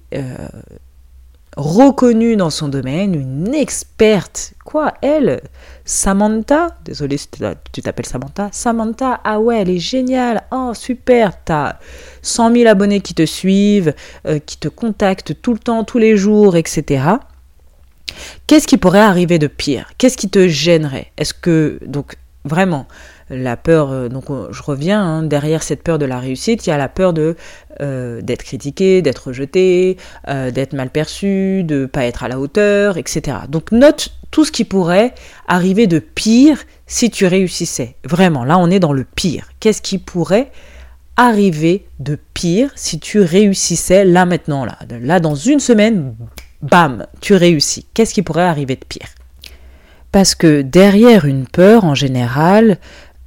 reconnue 1.57 2.35
dans 2.35 2.51
son 2.51 2.67
domaine, 2.67 3.15
une 3.15 3.53
experte. 3.53 4.53
Quoi, 4.63 4.93
elle? 5.01 5.41
Samantha? 5.85 6.77
Désolée 6.85 7.17
tu 7.73 7.81
t'appelles 7.81 8.05
Samantha? 8.05 8.49
Samantha, 8.51 9.19
ah 9.23 9.39
ouais, 9.39 9.61
elle 9.61 9.69
est 9.71 9.79
géniale. 9.79 10.43
Oh, 10.51 10.71
super. 10.75 11.43
T'as 11.43 11.77
100 12.21 12.53
000 12.53 12.69
abonnés 12.69 13.01
qui 13.01 13.15
te 13.15 13.25
suivent, 13.25 13.93
euh, 14.27 14.39
qui 14.39 14.57
te 14.57 14.67
contactent 14.67 15.41
tout 15.41 15.53
le 15.53 15.59
temps, 15.59 15.83
tous 15.83 15.97
les 15.97 16.15
jours, 16.15 16.55
etc. 16.55 17.03
Qu'est-ce 18.45 18.67
qui 18.67 18.77
pourrait 18.77 18.99
arriver 18.99 19.39
de 19.39 19.47
pire? 19.47 19.89
Qu'est-ce 19.97 20.17
qui 20.17 20.29
te 20.29 20.47
gênerait? 20.47 21.11
Est-ce 21.17 21.33
que, 21.33 21.79
donc, 21.85 22.15
vraiment, 22.45 22.87
la 23.29 23.57
peur, 23.57 23.91
euh, 23.91 24.09
donc 24.09 24.25
je 24.51 24.63
reviens, 24.63 25.01
hein, 25.01 25.23
derrière 25.23 25.63
cette 25.63 25.83
peur 25.83 25.99
de 25.99 26.05
la 26.05 26.19
réussite, 26.19 26.65
il 26.65 26.69
y 26.69 26.73
a 26.73 26.77
la 26.77 26.89
peur 26.89 27.13
de 27.13 27.35
euh, 27.81 28.21
d'être 28.21 28.43
critiqué, 28.43 29.01
d'être 29.01 29.27
rejeté, 29.27 29.97
euh, 30.27 30.51
d'être 30.51 30.73
mal 30.73 30.89
perçu, 30.89 31.63
de 31.63 31.85
pas 31.85 32.05
être 32.05 32.23
à 32.23 32.27
la 32.27 32.39
hauteur, 32.39 32.97
etc. 32.97 33.37
Donc 33.49 33.71
note 33.71 34.09
tout 34.31 34.45
ce 34.45 34.51
qui 34.51 34.63
pourrait 34.63 35.13
arriver 35.47 35.87
de 35.87 35.99
pire 35.99 36.63
si 36.85 37.09
tu 37.09 37.25
réussissais. 37.25 37.95
Vraiment, 38.03 38.43
là 38.43 38.57
on 38.57 38.69
est 38.69 38.79
dans 38.79 38.93
le 38.93 39.03
pire. 39.03 39.49
Qu'est-ce 39.59 39.81
qui 39.81 39.97
pourrait 39.97 40.51
arriver 41.17 41.85
de 41.99 42.17
pire 42.33 42.71
si 42.75 42.99
tu 42.99 43.19
réussissais 43.21 44.05
là 44.05 44.25
maintenant, 44.25 44.65
là, 44.65 44.77
là 45.01 45.19
dans 45.19 45.35
une 45.35 45.59
semaine, 45.59 46.15
bam, 46.61 47.05
tu 47.21 47.33
réussis. 47.33 47.87
Qu'est-ce 47.93 48.13
qui 48.13 48.21
pourrait 48.21 48.43
arriver 48.43 48.75
de 48.75 48.85
pire? 48.85 49.07
Parce 50.11 50.35
que 50.35 50.61
derrière 50.61 51.25
une 51.25 51.45
peur, 51.45 51.83
en 51.83 51.93
général, 51.93 52.77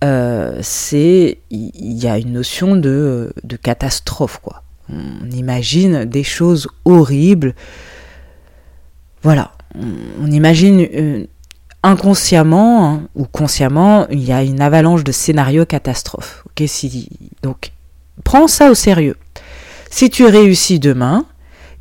euh, 0.02 0.58
c'est 0.62 1.38
il 1.50 2.02
y, 2.02 2.06
a 2.06 2.18
une 2.18 2.32
notion 2.32 2.74
de, 2.76 3.32
de, 3.44 3.56
catastrophe 3.56 4.40
quoi. 4.42 4.62
On 4.88 5.30
imagine 5.30 6.04
des 6.04 6.24
choses 6.24 6.68
horribles. 6.84 7.54
Voilà, 9.22 9.52
on, 9.74 10.30
imagine 10.30 10.86
euh, 10.94 11.26
inconsciemment 11.82 12.88
hein, 12.88 13.02
ou 13.14 13.24
consciemment, 13.24 14.06
il 14.08 14.22
y 14.24 14.32
a 14.32 14.42
une 14.42 14.62
avalanche 14.62 15.04
de 15.04 15.12
scénarios 15.12 15.66
catastrophes. 15.66 16.44
Donc 17.42 17.72
prends 18.24 18.48
ça 18.48 18.70
au 18.70 18.74
sérieux. 18.74 19.16
Si 19.90 20.08
tu 20.08 20.24
réussis 20.24 20.78
demain, 20.78 21.26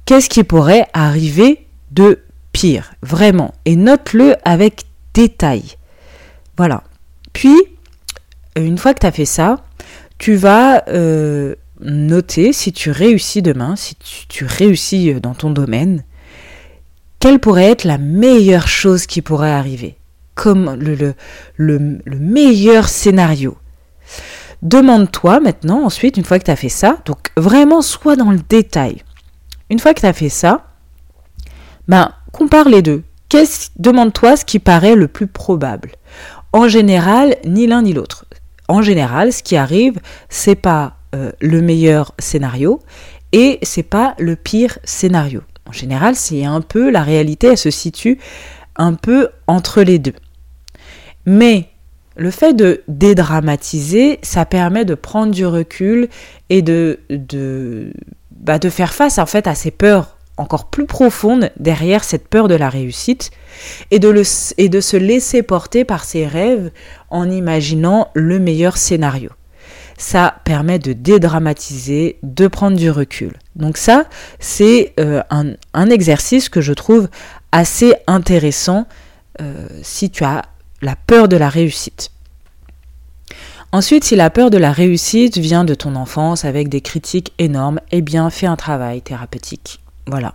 qu'est-ce 0.05 0.29
qui 0.29 0.43
pourrait 0.43 0.87
arriver 0.93 1.67
de 1.91 2.19
pire, 2.51 2.91
vraiment, 3.01 3.53
et 3.65 3.75
note-le 3.75 4.35
avec 4.43 4.83
détail. 5.13 5.63
Voilà. 6.57 6.83
Puis 7.33 7.55
une 8.65 8.77
fois 8.77 8.93
que 8.93 8.99
tu 8.99 9.07
as 9.07 9.11
fait 9.11 9.25
ça, 9.25 9.63
tu 10.17 10.35
vas 10.35 10.83
euh, 10.89 11.55
noter 11.79 12.53
si 12.53 12.71
tu 12.73 12.91
réussis 12.91 13.41
demain, 13.41 13.75
si 13.75 13.95
tu, 14.27 14.45
réussis 14.45 15.13
dans 15.15 15.33
ton 15.33 15.49
domaine, 15.49 16.03
quelle 17.19 17.39
pourrait 17.39 17.71
être 17.71 17.85
la 17.85 17.97
meilleure 17.97 18.67
chose 18.67 19.05
qui 19.05 19.21
pourrait 19.21 19.51
arriver, 19.51 19.97
comme 20.35 20.75
le, 20.75 21.13
le, 21.55 22.19
meilleur 22.19 22.87
scénario. 22.89 23.57
Demande-toi 24.61 25.39
maintenant, 25.39 25.83
ensuite, 25.83 26.17
une 26.17 26.25
fois 26.25 26.39
que 26.39 26.45
tu 26.45 26.51
as 26.51 26.55
fait 26.55 26.69
ça, 26.69 26.97
donc 27.05 27.31
vraiment 27.37 27.81
sois 27.81 28.15
dans 28.15 28.31
le 28.31 28.39
détail. 28.49 29.03
Une 29.69 29.79
fois 29.79 29.93
que 29.93 30.01
tu 30.01 30.05
as 30.05 30.13
fait 30.13 30.29
ça, 30.29 30.65
ben, 31.87 32.11
compare 32.31 32.67
les 32.67 32.81
deux. 32.81 33.03
Demande-toi 33.77 34.37
ce 34.37 34.45
qui 34.45 34.59
paraît 34.59 34.95
le 34.95 35.07
plus 35.07 35.27
probable. 35.27 35.91
En 36.51 36.67
général, 36.67 37.37
ni 37.45 37.67
l'un 37.67 37.83
ni 37.83 37.93
l'autre 37.93 38.25
en 38.69 38.81
général, 38.81 39.33
ce 39.33 39.43
qui 39.43 39.57
arrive, 39.57 39.99
c'est 40.29 40.55
pas 40.55 40.93
euh, 41.13 41.31
le 41.41 41.61
meilleur 41.61 42.13
scénario 42.19 42.79
et 43.31 43.59
c'est 43.63 43.83
pas 43.83 44.15
le 44.19 44.35
pire 44.35 44.77
scénario. 44.83 45.41
En 45.67 45.71
général, 45.71 46.15
c'est 46.15 46.45
un 46.45 46.61
peu 46.61 46.89
la 46.89 47.03
réalité, 47.03 47.47
elle 47.47 47.57
se 47.57 47.71
situe 47.71 48.19
un 48.75 48.93
peu 48.93 49.29
entre 49.47 49.81
les 49.81 49.99
deux. 49.99 50.13
Mais 51.25 51.69
le 52.15 52.29
fait 52.31 52.53
de 52.53 52.83
dédramatiser, 52.87 54.19
ça 54.21 54.45
permet 54.45 54.85
de 54.85 54.93
prendre 54.93 55.33
du 55.33 55.45
recul 55.45 56.07
et 56.49 56.61
de, 56.61 56.99
de, 57.09 57.91
bah, 58.31 58.59
faire 58.69 58.93
face 58.93 59.17
en 59.17 59.25
fait 59.25 59.47
à 59.47 59.55
ces 59.55 59.71
peurs 59.71 60.15
encore 60.39 60.65
plus 60.65 60.85
profondes 60.85 61.51
derrière 61.59 62.03
cette 62.03 62.27
peur 62.27 62.47
de 62.47 62.55
la 62.55 62.69
réussite 62.69 63.31
et 63.91 63.99
de, 63.99 64.07
le, 64.07 64.23
et 64.57 64.69
de 64.69 64.79
se 64.81 64.97
laisser 64.97 65.43
porter 65.43 65.83
par 65.83 66.05
ses 66.05 66.25
rêves 66.25 66.71
en 67.09 67.29
imaginant 67.29 68.09
le 68.13 68.39
meilleur 68.39 68.77
scénario. 68.77 69.31
Ça 69.97 70.35
permet 70.45 70.79
de 70.79 70.93
dédramatiser, 70.93 72.19
de 72.23 72.47
prendre 72.47 72.77
du 72.77 72.89
recul. 72.89 73.33
Donc 73.57 73.77
ça, 73.77 74.05
c'est 74.39 74.93
euh, 74.97 75.21
un, 75.29 75.89
exercice 75.89 76.47
que 76.47 76.61
je 76.61 76.71
trouve 76.71 77.09
assez 77.51 77.95
intéressant 78.07 78.87
euh, 79.41 79.67
si 79.83 80.09
tu 80.09 80.23
as 80.23 80.43
la 80.81 80.95
peur 80.95 81.27
de 81.27 81.35
la 81.35 81.49
réussite. 81.49 82.11
Ensuite, 83.73 84.05
si 84.05 84.15
la 84.15 84.29
peur 84.29 84.49
de 84.49 84.57
la 84.57 84.71
réussite 84.71 85.37
vient 85.37 85.65
de 85.65 85.75
ton 85.75 85.95
enfance 85.95 86.45
avec 86.45 86.69
des 86.69 86.81
critiques 86.81 87.33
énormes, 87.37 87.81
eh 87.91 88.01
bien 88.01 88.29
fais 88.29 88.47
un 88.47 88.55
travail 88.55 89.01
thérapeutique. 89.01 89.81
Voilà. 90.09 90.33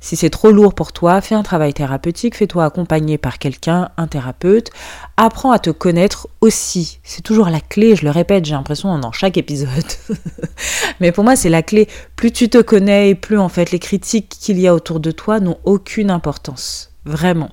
Si 0.00 0.16
c'est 0.16 0.30
trop 0.30 0.50
lourd 0.50 0.74
pour 0.74 0.92
toi, 0.92 1.20
fais 1.20 1.34
un 1.34 1.42
travail 1.42 1.72
thérapeutique, 1.72 2.36
fais-toi 2.36 2.64
accompagner 2.64 3.18
par 3.18 3.38
quelqu'un, 3.38 3.90
un 3.96 4.06
thérapeute. 4.06 4.70
Apprends 5.16 5.52
à 5.52 5.58
te 5.58 5.70
connaître 5.70 6.28
aussi. 6.40 6.98
C'est 7.04 7.22
toujours 7.22 7.48
la 7.48 7.60
clé, 7.60 7.96
je 7.96 8.04
le 8.04 8.10
répète, 8.10 8.44
j'ai 8.44 8.54
l'impression 8.54 8.98
dans 8.98 9.12
chaque 9.12 9.36
épisode. 9.36 9.70
Mais 11.00 11.12
pour 11.12 11.24
moi, 11.24 11.36
c'est 11.36 11.48
la 11.48 11.62
clé. 11.62 11.88
Plus 12.16 12.32
tu 12.32 12.48
te 12.48 12.58
connais 12.58 13.14
plus 13.14 13.38
en 13.38 13.48
fait 13.48 13.70
les 13.70 13.78
critiques 13.78 14.28
qu'il 14.28 14.58
y 14.58 14.66
a 14.66 14.74
autour 14.74 15.00
de 15.00 15.10
toi 15.10 15.40
n'ont 15.40 15.58
aucune 15.64 16.10
importance. 16.10 16.90
Vraiment. 17.04 17.50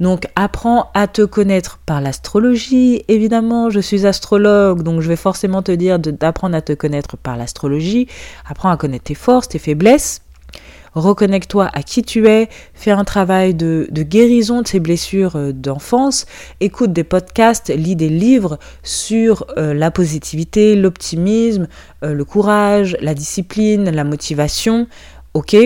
Donc 0.00 0.28
apprends 0.36 0.90
à 0.94 1.08
te 1.08 1.22
connaître 1.22 1.78
par 1.84 2.00
l'astrologie. 2.00 3.04
Évidemment, 3.08 3.70
je 3.70 3.80
suis 3.80 4.06
astrologue, 4.06 4.82
donc 4.82 5.00
je 5.00 5.08
vais 5.08 5.16
forcément 5.16 5.62
te 5.62 5.72
dire 5.72 5.98
d'apprendre 5.98 6.56
à 6.56 6.62
te 6.62 6.72
connaître 6.72 7.16
par 7.16 7.36
l'astrologie. 7.36 8.06
Apprends 8.48 8.70
à 8.70 8.76
connaître 8.76 9.04
tes 9.04 9.14
forces, 9.14 9.48
tes 9.48 9.58
faiblesses 9.58 10.22
reconnecte-toi 10.94 11.68
à 11.72 11.82
qui 11.82 12.02
tu 12.02 12.28
es, 12.28 12.48
fais 12.74 12.90
un 12.90 13.04
travail 13.04 13.54
de, 13.54 13.88
guérison 13.92 14.62
de 14.62 14.68
ces 14.68 14.80
blessures 14.80 15.36
euh, 15.36 15.52
d'enfance, 15.52 16.26
écoute 16.60 16.92
des 16.92 17.04
podcasts, 17.04 17.68
lis 17.74 17.96
des 17.96 18.08
livres 18.08 18.58
sur 18.82 19.46
euh, 19.56 19.74
la 19.74 19.90
positivité, 19.90 20.76
l'optimisme, 20.76 21.68
euh, 22.04 22.14
le 22.14 22.24
courage, 22.24 22.96
la 23.00 23.14
discipline, 23.14 23.90
la 23.90 24.04
motivation, 24.04 24.86
ok? 25.34 25.56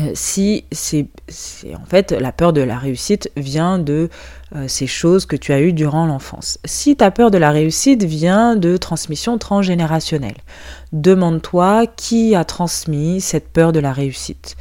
Euh, 0.00 0.10
si 0.14 0.64
c'est 0.72 1.06
en 1.74 1.84
fait 1.86 2.10
la 2.10 2.32
peur 2.32 2.52
de 2.52 2.60
la 2.60 2.78
réussite 2.78 3.30
vient 3.36 3.78
de 3.78 4.08
euh, 4.56 4.66
ces 4.66 4.88
choses 4.88 5.24
que 5.24 5.36
tu 5.36 5.52
as 5.52 5.60
eues 5.60 5.72
durant 5.72 6.06
l'enfance. 6.06 6.58
Si 6.64 6.96
ta 6.96 7.10
peur 7.10 7.30
de 7.30 7.38
la 7.38 7.50
réussite 7.50 8.02
vient 8.02 8.56
de 8.56 8.76
transmission 8.76 9.38
transgénérationnelle, 9.38 10.36
demande-toi 10.92 11.86
qui 11.86 12.34
a 12.34 12.44
transmis 12.44 13.20
cette 13.20 13.48
peur 13.48 13.72
de 13.72 13.80
la 13.80 13.92
réussite 13.92 14.56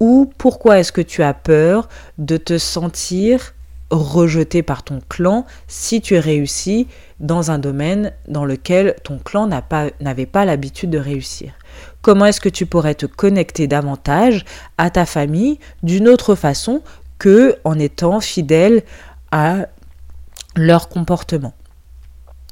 ou 0.00 0.30
pourquoi 0.38 0.78
est-ce 0.78 0.92
que 0.92 1.00
tu 1.00 1.22
as 1.22 1.34
peur 1.34 1.88
de 2.18 2.36
te 2.36 2.58
sentir 2.58 3.54
rejeté 3.90 4.62
par 4.62 4.82
ton 4.82 5.00
clan 5.08 5.46
si 5.66 6.00
tu 6.00 6.14
es 6.14 6.20
réussi 6.20 6.86
dans 7.20 7.50
un 7.50 7.58
domaine 7.58 8.12
dans 8.28 8.44
lequel 8.44 8.94
ton 9.02 9.18
clan 9.18 9.48
n'avait 9.48 10.26
pas 10.26 10.44
l'habitude 10.44 10.90
de 10.90 10.98
réussir? 10.98 11.52
Comment 12.02 12.26
est-ce 12.26 12.40
que 12.40 12.48
tu 12.48 12.66
pourrais 12.66 12.94
te 12.94 13.06
connecter 13.06 13.66
davantage 13.66 14.44
à 14.76 14.90
ta 14.90 15.04
famille 15.04 15.58
d'une 15.82 16.08
autre 16.08 16.34
façon 16.34 16.82
que 17.18 17.56
en 17.64 17.78
étant 17.78 18.20
fidèle 18.20 18.82
à 19.32 19.66
leur 20.56 20.88
comportement? 20.88 21.54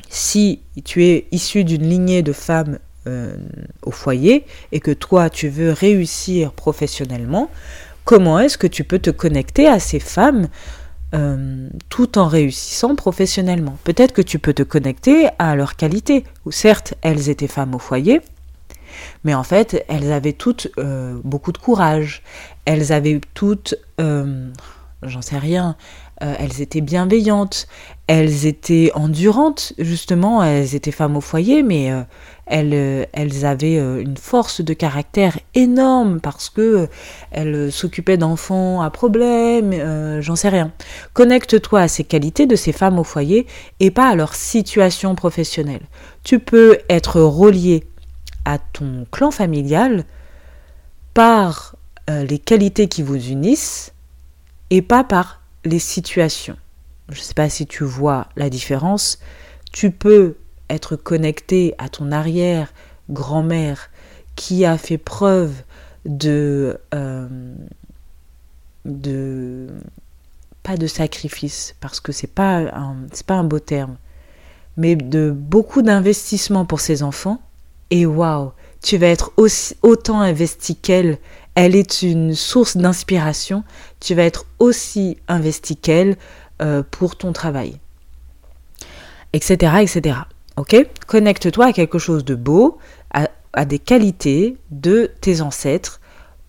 Si 0.08 0.60
tu 0.84 1.04
es 1.04 1.26
issu 1.30 1.64
d'une 1.64 1.88
lignée 1.88 2.22
de 2.22 2.32
femmes 2.32 2.78
euh, 3.06 3.36
au 3.82 3.92
foyer 3.92 4.44
et 4.72 4.80
que 4.80 4.90
toi 4.90 5.30
tu 5.30 5.48
veux 5.48 5.70
réussir 5.70 6.52
professionnellement, 6.52 7.50
comment 8.04 8.40
est-ce 8.40 8.58
que 8.58 8.66
tu 8.66 8.82
peux 8.82 8.98
te 8.98 9.10
connecter 9.10 9.68
à 9.68 9.78
ces 9.78 10.00
femmes 10.00 10.48
euh, 11.14 11.68
tout 11.88 12.18
en 12.18 12.26
réussissant 12.26 12.96
professionnellement? 12.96 13.78
Peut-être 13.84 14.12
que 14.12 14.22
tu 14.22 14.38
peux 14.40 14.54
te 14.54 14.64
connecter 14.64 15.28
à 15.38 15.54
leur 15.54 15.76
qualité, 15.76 16.24
ou 16.44 16.50
certes 16.50 16.94
elles 17.00 17.28
étaient 17.28 17.46
femmes 17.46 17.74
au 17.74 17.78
foyer, 17.78 18.20
mais 19.24 19.34
en 19.34 19.42
fait, 19.42 19.84
elles 19.88 20.12
avaient 20.12 20.32
toutes 20.32 20.68
euh, 20.78 21.18
beaucoup 21.24 21.52
de 21.52 21.58
courage. 21.58 22.22
Elles 22.64 22.92
avaient 22.92 23.20
toutes, 23.34 23.74
euh, 24.00 24.50
j'en 25.02 25.22
sais 25.22 25.38
rien, 25.38 25.76
euh, 26.22 26.34
elles 26.38 26.60
étaient 26.60 26.80
bienveillantes. 26.80 27.66
Elles 28.06 28.46
étaient 28.46 28.92
endurantes, 28.94 29.72
justement. 29.78 30.42
Elles 30.42 30.74
étaient 30.74 30.92
femmes 30.92 31.16
au 31.16 31.20
foyer, 31.20 31.64
mais 31.64 31.90
elles, 32.46 33.08
elles 33.12 33.44
avaient 33.44 33.78
une 33.78 34.16
force 34.16 34.60
de 34.60 34.72
caractère 34.74 35.40
énorme 35.54 36.20
parce 36.20 36.48
que 36.48 36.88
elles 37.32 37.72
s'occupaient 37.72 38.16
d'enfants 38.16 38.80
à 38.80 38.90
problème, 38.90 40.20
j'en 40.20 40.36
sais 40.36 40.50
rien. 40.50 40.70
Connecte-toi 41.14 41.80
à 41.80 41.88
ces 41.88 42.04
qualités 42.04 42.46
de 42.46 42.54
ces 42.54 42.70
femmes 42.70 43.00
au 43.00 43.04
foyer 43.04 43.48
et 43.80 43.90
pas 43.90 44.08
à 44.08 44.14
leur 44.14 44.36
situation 44.36 45.16
professionnelle. 45.16 45.82
Tu 46.22 46.38
peux 46.38 46.78
être 46.88 47.20
relié 47.20 47.84
ton 48.58 49.06
clan 49.10 49.30
familial 49.30 50.04
par 51.14 51.76
euh, 52.08 52.24
les 52.24 52.38
qualités 52.38 52.88
qui 52.88 53.02
vous 53.02 53.16
unissent 53.16 53.92
et 54.70 54.82
pas 54.82 55.04
par 55.04 55.42
les 55.64 55.78
situations. 55.78 56.56
Je 57.08 57.18
ne 57.18 57.24
sais 57.24 57.34
pas 57.34 57.48
si 57.48 57.66
tu 57.66 57.84
vois 57.84 58.28
la 58.36 58.50
différence. 58.50 59.18
Tu 59.72 59.90
peux 59.90 60.36
être 60.70 60.96
connecté 60.96 61.74
à 61.78 61.88
ton 61.88 62.12
arrière-grand-mère 62.12 63.90
qui 64.36 64.64
a 64.64 64.78
fait 64.78 64.98
preuve 64.98 65.52
de, 66.04 66.78
euh, 66.94 67.28
de 68.84 69.68
pas 70.62 70.76
de 70.76 70.86
sacrifice 70.86 71.74
parce 71.80 72.00
que 72.00 72.12
c'est 72.12 72.26
pas 72.26 72.64
pas 73.26 73.34
un 73.34 73.44
beau 73.44 73.58
terme 73.60 73.96
mais 74.76 74.96
de 74.96 75.30
beaucoup 75.30 75.82
d'investissement 75.82 76.64
pour 76.64 76.80
ses 76.80 77.02
enfants 77.02 77.40
et 77.90 78.06
waouh, 78.06 78.52
tu 78.82 78.98
vas 78.98 79.08
être 79.08 79.32
aussi, 79.36 79.74
autant 79.82 80.20
investi 80.20 80.76
qu'elle. 80.76 81.18
Elle 81.54 81.74
est 81.74 82.02
une 82.02 82.34
source 82.34 82.76
d'inspiration. 82.76 83.64
Tu 83.98 84.14
vas 84.14 84.24
être 84.24 84.46
aussi 84.58 85.16
investi 85.26 85.76
qu'elle 85.76 86.16
euh, 86.60 86.82
pour 86.90 87.16
ton 87.16 87.32
travail. 87.32 87.78
Etc. 89.32 89.54
etc. 89.80 90.18
Ok? 90.56 90.76
Connecte-toi 91.06 91.66
à 91.66 91.72
quelque 91.72 91.98
chose 91.98 92.24
de 92.24 92.34
beau, 92.34 92.78
à, 93.12 93.64
des 93.64 93.78
qualités 93.78 94.56
de 94.70 95.10
tes 95.20 95.40
ancêtres 95.40 96.00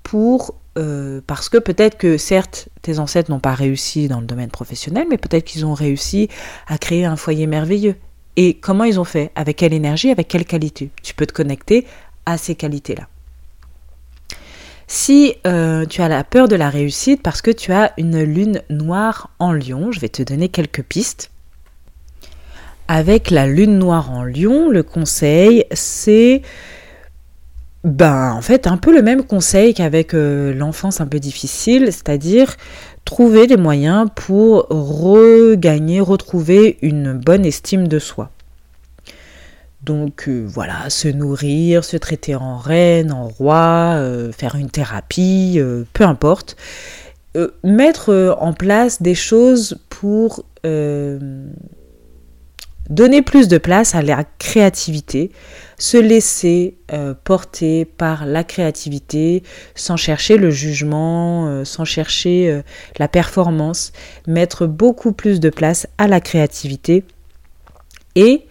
pour 0.04 0.56
euh, 0.78 1.22
parce 1.26 1.50
que 1.50 1.58
peut-être 1.58 1.98
que 1.98 2.18
certes 2.18 2.70
tes 2.82 3.00
ancêtres 3.00 3.32
n'ont 3.32 3.40
pas 3.40 3.54
réussi 3.56 4.08
dans 4.08 4.20
le 4.20 4.26
domaine 4.26 4.52
professionnel, 4.52 5.08
mais 5.10 5.18
peut-être 5.18 5.46
qu'ils 5.46 5.66
ont 5.66 5.74
réussi 5.74 6.30
à 6.68 6.78
créer 6.78 7.06
un 7.06 7.16
foyer 7.16 7.48
merveilleux. 7.48 7.96
Et 8.38 8.54
comment 8.54 8.84
ils 8.84 9.00
ont 9.00 9.04
fait? 9.04 9.32
Avec 9.36 9.58
quelle 9.58 9.74
énergie 9.74 10.12
Avec 10.12 10.28
quelle 10.28 10.46
qualité? 10.46 10.92
Tu 11.04 11.14
peux 11.14 11.26
te 11.26 11.34
connecter 11.34 11.86
à 12.26 12.38
ces 12.38 12.56
qualités-là. 12.56 13.08
Si 14.86 15.36
euh, 15.46 15.86
tu 15.86 16.02
as 16.02 16.08
la 16.08 16.24
peur 16.24 16.48
de 16.48 16.56
la 16.56 16.70
réussite 16.70 17.22
parce 17.22 17.42
que 17.42 17.52
tu 17.52 17.74
as 17.74 17.92
une 17.98 18.22
lune 18.24 18.62
noire 18.70 19.32
en 19.40 19.52
lion, 19.52 19.92
je 19.92 20.00
vais 20.00 20.08
te 20.08 20.24
donner 20.24 20.48
quelques 20.48 20.84
pistes. 20.84 21.32
Avec 22.88 23.32
la 23.32 23.48
lune 23.48 23.80
noire 23.80 24.12
en 24.12 24.24
lion, 24.24 24.70
le 24.70 24.84
conseil, 24.84 25.66
c'est 25.74 26.42
ben, 27.84 28.34
en 28.34 28.42
fait, 28.42 28.68
un 28.68 28.78
peu 28.78 28.94
le 28.94 29.02
même 29.02 29.24
conseil 29.24 29.74
qu'avec 29.74 30.14
euh, 30.14 30.54
l'enfance 30.54 31.02
un 31.02 31.08
peu 31.08 31.20
difficile, 31.20 31.86
c'est-à-dire 31.86 32.56
trouver 33.08 33.48
des 33.48 33.56
moyens 33.56 34.10
pour 34.14 34.68
regagner, 34.70 36.02
retrouver 36.02 36.78
une 36.82 37.14
bonne 37.14 37.46
estime 37.46 37.88
de 37.88 38.00
soi. 38.00 38.32
Donc 39.82 40.28
euh, 40.28 40.46
voilà, 40.46 40.90
se 40.90 41.08
nourrir, 41.08 41.86
se 41.86 41.96
traiter 41.96 42.36
en 42.36 42.58
reine, 42.58 43.14
en 43.14 43.30
roi, 43.30 43.94
euh, 43.96 44.34
faire 44.34 44.56
une 44.56 44.70
thérapie, 44.70 45.56
euh, 45.58 45.86
peu 45.94 46.04
importe. 46.04 46.58
mettre 47.64 48.36
en 48.40 48.52
place 48.52 49.02
des 49.02 49.16
choses 49.16 49.78
pour 49.90 50.44
donner 52.90 53.22
plus 53.22 53.48
de 53.48 53.58
place 53.58 53.96
à 53.96 54.02
la 54.02 54.24
créativité, 54.40 55.32
se 55.78 55.98
laisser 55.98 56.78
euh, 56.92 57.14
porter 57.24 57.86
par 57.86 58.26
la 58.26 58.44
créativité 58.44 59.44
sans 59.76 59.98
chercher 59.98 60.38
le 60.38 60.50
jugement, 60.50 61.48
euh, 61.48 61.66
sans 61.66 61.86
chercher 61.86 62.50
euh, 62.50 62.62
la 62.98 63.08
performance, 63.08 63.92
mettre 64.26 64.66
beaucoup 64.68 65.12
plus 65.12 65.40
de 65.40 65.50
place 65.50 65.88
à 65.98 66.08
la 66.08 66.22
créativité 66.22 67.04
et 68.16 68.46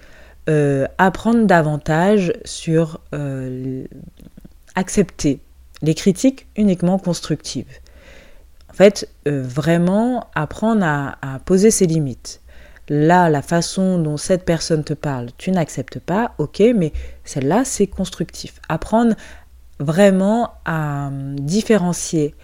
apprendre 0.98 1.44
davantage 1.44 2.32
sur 2.44 3.00
accepter 4.76 5.40
les 5.82 5.94
critiques 5.96 6.46
uniquement 6.54 7.00
constructives. 7.00 7.66
En 8.70 8.72
fait, 8.72 9.08
vraiment 9.26 10.28
apprendre 10.36 10.84
à 10.84 11.40
poser 11.44 11.72
ses 11.72 11.86
limites 11.86 12.40
là, 12.88 13.28
la 13.30 13.42
façon 13.42 13.98
dont 13.98 14.16
cette 14.16 14.44
personne 14.44 14.84
te 14.84 14.94
parle, 14.94 15.28
tu 15.38 15.50
n'acceptes 15.50 15.98
pas, 15.98 16.34
ok, 16.38 16.62
mais 16.74 16.92
celle-là, 17.24 17.64
c'est 17.64 17.86
constructif. 17.86 18.60
Apprendre 18.68 19.14
vraiment 19.78 20.52
à 20.64 21.08
hum, 21.08 21.38
différencier 21.38 22.34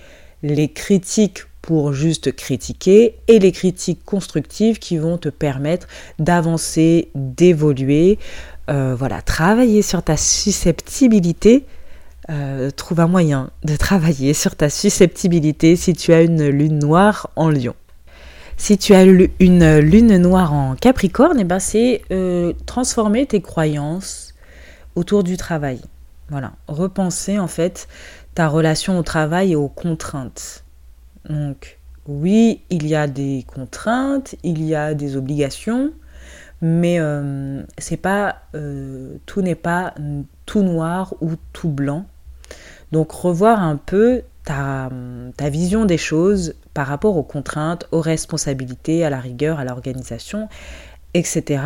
les 0.42 0.68
critiques 0.68 1.44
pour 1.62 1.92
juste 1.92 2.32
critiquer 2.32 3.20
et 3.28 3.38
les 3.38 3.52
critiques 3.52 4.04
constructives 4.04 4.80
qui 4.80 4.98
vont 4.98 5.16
te 5.16 5.28
permettre 5.28 5.86
d'avancer, 6.18 7.10
d'évoluer. 7.14 8.18
Euh, 8.68 8.96
voilà, 8.98 9.22
travailler 9.22 9.82
sur 9.82 10.02
ta 10.02 10.16
susceptibilité. 10.16 11.64
Euh, 12.30 12.70
trouve 12.70 13.00
un 13.00 13.08
moyen 13.08 13.50
de 13.64 13.74
travailler 13.74 14.34
sur 14.34 14.54
ta 14.54 14.70
susceptibilité 14.70 15.74
si 15.74 15.92
tu 15.92 16.12
as 16.12 16.22
une 16.22 16.48
lune 16.48 16.78
noire 16.78 17.30
en 17.34 17.48
lion. 17.48 17.74
Si 18.62 18.78
tu 18.78 18.94
as 18.94 19.02
une 19.02 19.78
lune 19.80 20.16
noire 20.18 20.52
en 20.52 20.76
Capricorne, 20.76 21.40
eh 21.40 21.42
ben 21.42 21.58
c'est 21.58 22.02
euh, 22.12 22.52
transformer 22.64 23.26
tes 23.26 23.40
croyances 23.42 24.34
autour 24.94 25.24
du 25.24 25.36
travail. 25.36 25.80
Voilà, 26.28 26.52
repenser 26.68 27.40
en 27.40 27.48
fait 27.48 27.88
ta 28.36 28.46
relation 28.46 29.00
au 29.00 29.02
travail 29.02 29.50
et 29.50 29.56
aux 29.56 29.66
contraintes. 29.66 30.62
Donc 31.28 31.80
oui, 32.06 32.62
il 32.70 32.86
y 32.86 32.94
a 32.94 33.08
des 33.08 33.44
contraintes, 33.52 34.36
il 34.44 34.62
y 34.62 34.76
a 34.76 34.94
des 34.94 35.16
obligations, 35.16 35.90
mais 36.60 37.00
euh, 37.00 37.64
c'est 37.78 37.96
pas 37.96 38.42
euh, 38.54 39.16
tout 39.26 39.42
n'est 39.42 39.56
pas 39.56 39.92
tout 40.46 40.62
noir 40.62 41.14
ou 41.20 41.32
tout 41.52 41.70
blanc. 41.70 42.06
Donc 42.92 43.10
revoir 43.10 43.60
un 43.60 43.74
peu 43.74 44.22
ta, 44.44 44.90
ta 45.36 45.48
vision 45.48 45.84
des 45.84 45.98
choses 45.98 46.54
par 46.74 46.86
rapport 46.86 47.16
aux 47.16 47.22
contraintes, 47.22 47.86
aux 47.92 48.00
responsabilités, 48.00 49.04
à 49.04 49.10
la 49.10 49.20
rigueur, 49.20 49.58
à 49.58 49.64
l'organisation, 49.64 50.48
etc. 51.14 51.62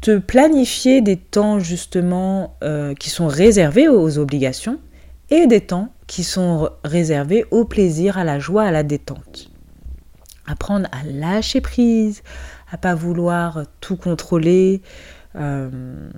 Te 0.00 0.18
planifier 0.18 1.00
des 1.00 1.16
temps 1.16 1.60
justement 1.60 2.56
euh, 2.62 2.94
qui 2.94 3.08
sont 3.08 3.28
réservés 3.28 3.88
aux 3.88 4.18
obligations 4.18 4.78
et 5.30 5.46
des 5.46 5.60
temps 5.60 5.92
qui 6.06 6.24
sont 6.24 6.68
réservés 6.84 7.46
au 7.50 7.64
plaisir, 7.64 8.18
à 8.18 8.24
la 8.24 8.38
joie, 8.38 8.64
à 8.64 8.70
la 8.70 8.82
détente. 8.82 9.50
Apprendre 10.46 10.88
à 10.92 11.04
lâcher 11.04 11.60
prise, 11.60 12.22
à 12.70 12.76
pas 12.76 12.94
vouloir 12.94 13.62
tout 13.80 13.96
contrôler. 13.96 14.82
Euh, 15.36 16.10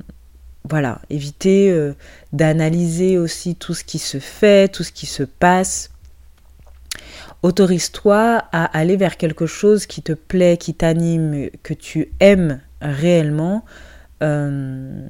voilà, 0.68 1.00
éviter 1.10 1.70
euh, 1.70 1.92
d'analyser 2.32 3.18
aussi 3.18 3.54
tout 3.54 3.74
ce 3.74 3.84
qui 3.84 3.98
se 3.98 4.18
fait, 4.18 4.72
tout 4.72 4.82
ce 4.82 4.92
qui 4.92 5.06
se 5.06 5.22
passe. 5.22 5.90
Autorise-toi 7.42 8.42
à 8.52 8.64
aller 8.64 8.96
vers 8.96 9.18
quelque 9.18 9.44
chose 9.44 9.84
qui 9.84 10.00
te 10.00 10.12
plaît, 10.12 10.56
qui 10.56 10.72
t'anime, 10.72 11.50
que 11.62 11.74
tu 11.74 12.10
aimes 12.20 12.60
réellement, 12.80 13.64
euh, 14.22 15.06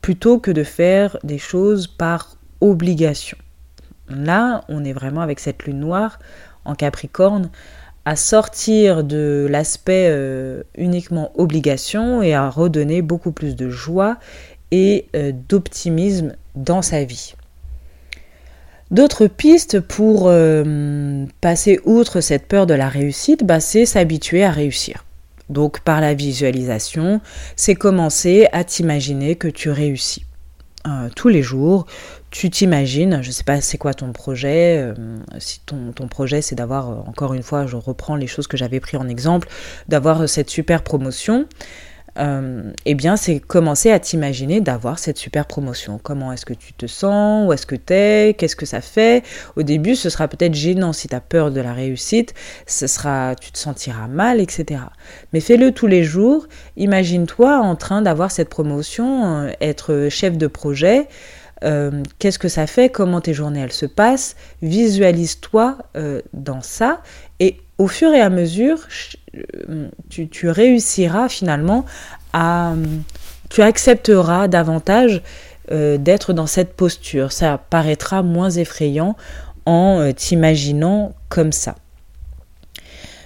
plutôt 0.00 0.38
que 0.38 0.50
de 0.50 0.64
faire 0.64 1.18
des 1.22 1.38
choses 1.38 1.86
par 1.86 2.36
obligation. 2.62 3.36
Là, 4.08 4.64
on 4.68 4.84
est 4.84 4.94
vraiment 4.94 5.20
avec 5.20 5.38
cette 5.40 5.64
lune 5.64 5.80
noire 5.80 6.18
en 6.64 6.74
Capricorne 6.74 7.50
à 8.06 8.16
sortir 8.16 9.02
de 9.02 9.46
l'aspect 9.50 10.08
euh, 10.10 10.62
uniquement 10.76 11.32
obligation 11.38 12.22
et 12.22 12.34
à 12.34 12.50
redonner 12.50 13.00
beaucoup 13.02 13.32
plus 13.32 13.56
de 13.56 13.70
joie 13.70 14.18
euh, 15.14 15.32
d'optimisme 15.48 16.34
dans 16.54 16.82
sa 16.82 17.04
vie. 17.04 17.34
D'autres 18.90 19.26
pistes 19.26 19.80
pour 19.80 20.24
euh, 20.26 21.24
passer 21.40 21.80
outre 21.84 22.20
cette 22.20 22.46
peur 22.46 22.66
de 22.66 22.74
la 22.74 22.88
réussite, 22.88 23.44
bah, 23.44 23.60
c'est 23.60 23.86
s'habituer 23.86 24.44
à 24.44 24.50
réussir. 24.50 25.04
Donc 25.48 25.80
par 25.80 26.00
la 26.00 26.14
visualisation, 26.14 27.20
c'est 27.56 27.74
commencer 27.74 28.46
à 28.52 28.64
t'imaginer 28.64 29.36
que 29.36 29.48
tu 29.48 29.70
réussis. 29.70 30.24
tous 31.16 31.28
les 31.28 31.42
jours, 31.42 31.86
tu 32.34 32.50
t'imagines, 32.50 33.22
je 33.22 33.28
ne 33.28 33.32
sais 33.32 33.44
pas 33.44 33.60
c'est 33.60 33.78
quoi 33.78 33.94
ton 33.94 34.12
projet, 34.12 34.76
euh, 34.78 34.92
si 35.38 35.60
ton, 35.64 35.92
ton 35.92 36.08
projet 36.08 36.42
c'est 36.42 36.56
d'avoir, 36.56 36.90
euh, 36.90 36.94
encore 37.06 37.32
une 37.32 37.44
fois, 37.44 37.68
je 37.68 37.76
reprends 37.76 38.16
les 38.16 38.26
choses 38.26 38.48
que 38.48 38.56
j'avais 38.56 38.80
pris 38.80 38.96
en 38.96 39.08
exemple, 39.08 39.48
d'avoir 39.86 40.22
euh, 40.22 40.26
cette 40.26 40.50
super 40.50 40.82
promotion, 40.82 41.46
eh 42.16 42.94
bien 42.94 43.16
c'est 43.16 43.40
commencer 43.40 43.90
à 43.90 43.98
t'imaginer 43.98 44.60
d'avoir 44.60 44.98
cette 44.98 45.18
super 45.18 45.46
promotion. 45.46 45.98
Comment 46.02 46.32
est-ce 46.32 46.46
que 46.46 46.54
tu 46.54 46.72
te 46.72 46.86
sens, 46.86 47.48
où 47.48 47.52
est-ce 47.52 47.66
que 47.66 47.74
tu 47.74 47.92
es, 47.92 48.34
qu'est-ce 48.38 48.56
que 48.56 48.66
ça 48.66 48.80
fait? 48.80 49.24
Au 49.56 49.62
début 49.62 49.96
ce 49.96 50.10
sera 50.10 50.28
peut-être 50.28 50.54
gênant 50.54 50.92
si 50.92 51.08
tu 51.08 51.14
as 51.14 51.20
peur 51.20 51.50
de 51.50 51.60
la 51.60 51.72
réussite, 51.72 52.34
ce 52.66 52.86
sera, 52.86 53.34
tu 53.34 53.50
te 53.52 53.58
sentiras 53.58 54.06
mal, 54.08 54.40
etc. 54.40 54.82
Mais 55.32 55.40
fais-le 55.40 55.72
tous 55.72 55.86
les 55.86 56.04
jours, 56.04 56.46
imagine-toi 56.76 57.58
en 57.58 57.76
train 57.76 58.02
d'avoir 58.02 58.30
cette 58.30 58.48
promotion, 58.48 59.52
être 59.60 60.08
chef 60.10 60.36
de 60.36 60.46
projet. 60.46 61.08
Euh, 61.64 62.02
qu'est-ce 62.18 62.38
que 62.38 62.48
ça 62.48 62.66
fait, 62.66 62.90
comment 62.90 63.20
tes 63.20 63.32
journées 63.32 63.60
elles 63.60 63.72
se 63.72 63.86
passent, 63.86 64.36
visualise-toi 64.60 65.78
euh, 65.96 66.20
dans 66.32 66.60
ça 66.60 67.00
et 67.40 67.58
au 67.78 67.88
fur 67.88 68.12
et 68.12 68.20
à 68.20 68.30
mesure, 68.30 68.78
euh, 69.34 69.88
tu, 70.08 70.48
réussiras 70.48 71.28
finalement 71.28 71.84
à... 72.32 72.74
Tu 73.50 73.62
accepteras 73.62 74.48
davantage 74.48 75.22
d'être 75.70 76.32
dans 76.32 76.46
cette 76.46 76.74
posture. 76.74 77.32
Ça 77.32 77.58
paraîtra 77.70 78.22
moins 78.22 78.50
effrayant 78.50 79.16
en 79.64 80.12
t'imaginant 80.12 81.14
comme 81.28 81.52
ça. 81.52 81.76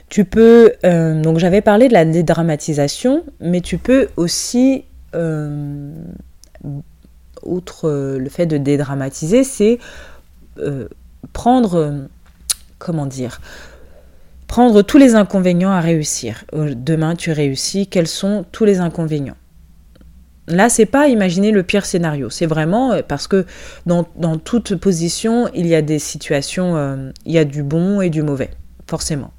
Tu 0.09 0.25
peux, 0.25 0.73
donc 0.83 1.39
j'avais 1.39 1.63
parlé 1.63 1.89
de 1.89 1.95
la 1.95 2.05
dédramatisation, 2.05 3.25
mais 3.41 3.61
tu 3.61 3.79
peux 3.79 4.09
aussi 4.17 4.85
outre 7.43 7.89
euh, 7.89 8.19
le 8.19 8.29
fait 8.29 8.47
de 8.47 8.59
dédramatiser, 8.59 9.45
c'est 9.45 9.79
euh, 10.59 10.89
prendre, 11.33 11.75
euh, 11.75 12.07
comment 12.79 13.07
dire, 13.07 13.41
prendre 14.49 14.83
tous 14.83 14.99
les 14.99 15.15
inconvénients 15.15 15.71
à 15.71 15.81
réussir. 15.81 16.45
Demain, 16.53 17.15
tu 17.15 17.31
réussis, 17.31 17.87
quels 17.87 18.09
sont 18.09 18.45
tous 18.51 18.65
les 18.65 18.81
inconvénients? 18.81 19.37
Là, 20.49 20.69
c'est 20.69 20.87
pas 20.87 21.09
imaginer 21.09 21.53
le 21.53 21.63
pire 21.63 21.85
scénario. 21.85 22.31
C'est 22.31 22.47
vraiment 22.47 23.01
parce 23.07 23.29
que 23.29 23.45
dans, 23.87 24.05
toute 24.43 24.75
position, 24.75 25.49
il 25.55 25.67
y 25.67 25.75
a 25.75 25.83
des 25.83 25.99
situations, 25.99 27.13
il 27.27 27.33
y 27.33 27.39
a 27.39 27.45
du 27.45 27.63
bon 27.63 28.01
et 28.01 28.11
du 28.11 28.23
mauvais, 28.23 28.51
forcément. 28.89 29.31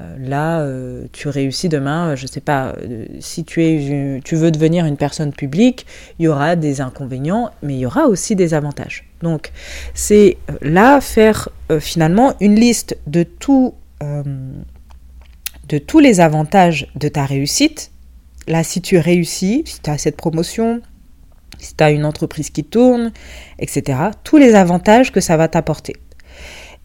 Euh, 0.00 0.16
là, 0.18 0.60
euh, 0.60 1.04
tu 1.12 1.28
réussis 1.28 1.68
demain, 1.68 2.10
euh, 2.10 2.16
je 2.16 2.22
ne 2.22 2.28
sais 2.28 2.40
pas, 2.40 2.74
si 3.20 3.44
tu, 3.44 3.62
es, 3.62 4.20
tu 4.24 4.36
veux 4.36 4.50
devenir 4.50 4.86
une 4.86 4.96
personne 4.96 5.32
publique, 5.32 5.86
il 6.18 6.24
y 6.24 6.28
aura 6.28 6.56
des 6.56 6.80
inconvénients, 6.80 7.50
mais 7.62 7.74
il 7.74 7.80
y 7.80 7.86
aura 7.86 8.06
aussi 8.06 8.34
des 8.34 8.54
avantages. 8.54 9.08
Donc, 9.20 9.52
c'est 9.94 10.38
là 10.62 11.00
faire 11.00 11.48
finalement 11.78 12.34
une 12.40 12.56
liste 12.56 12.96
de, 13.06 13.24
tout, 14.02 14.22
de 15.68 15.78
tous 15.78 16.00
les 16.00 16.20
avantages 16.20 16.88
de 16.96 17.08
ta 17.08 17.24
réussite. 17.24 17.92
Là, 18.48 18.64
si 18.64 18.82
tu 18.82 18.98
réussis, 18.98 19.62
si 19.64 19.80
tu 19.80 19.90
as 19.90 19.98
cette 19.98 20.16
promotion, 20.16 20.82
si 21.58 21.74
tu 21.74 21.84
as 21.84 21.90
une 21.90 22.04
entreprise 22.04 22.50
qui 22.50 22.64
tourne, 22.64 23.12
etc., 23.58 23.98
tous 24.24 24.36
les 24.36 24.54
avantages 24.54 25.12
que 25.12 25.20
ça 25.20 25.36
va 25.36 25.48
t'apporter. 25.48 25.94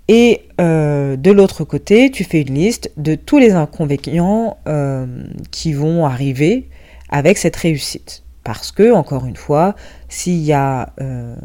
Et 0.08 0.44
euh, 0.62 1.18
de 1.18 1.32
l'autre 1.32 1.64
côté, 1.64 2.12
tu 2.12 2.24
fais 2.24 2.42
une 2.42 2.54
liste 2.54 2.92
de 2.96 3.16
tous 3.16 3.40
les 3.40 3.52
inconvénients 3.52 4.58
euh, 4.68 5.06
qui 5.52 5.74
vont 5.74 6.06
arriver 6.06 6.70
avec 7.10 7.38
cette 7.38 7.56
réussite. 7.56 8.24
Parce 8.44 8.72
que, 8.72 8.94
encore 8.94 9.26
une 9.26 9.36
fois, 9.36 9.76
s'il 10.08 10.42
y 10.44 10.54
a... 10.54 10.94
Euh, 11.02 11.36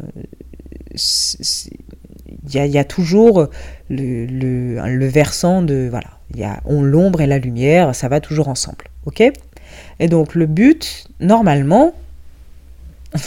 y, 2.53 2.77
a, 2.77 2.83
toujours 2.83 3.47
le, 3.89 5.07
versant 5.07 5.61
de 5.61 5.87
voilà 5.89 6.09
il 6.33 6.39
y 6.39 6.43
a 6.43 6.61
l'ombre 6.65 7.21
et 7.21 7.27
la 7.27 7.39
lumière 7.39 7.93
ça 7.95 8.07
va 8.07 8.19
toujours 8.19 8.47
ensemble 8.47 8.85
ok? 9.05 9.23
Et 9.99 10.07
donc 10.07 10.35
le 10.35 10.45
but 10.45 11.07
normalement 11.19 11.93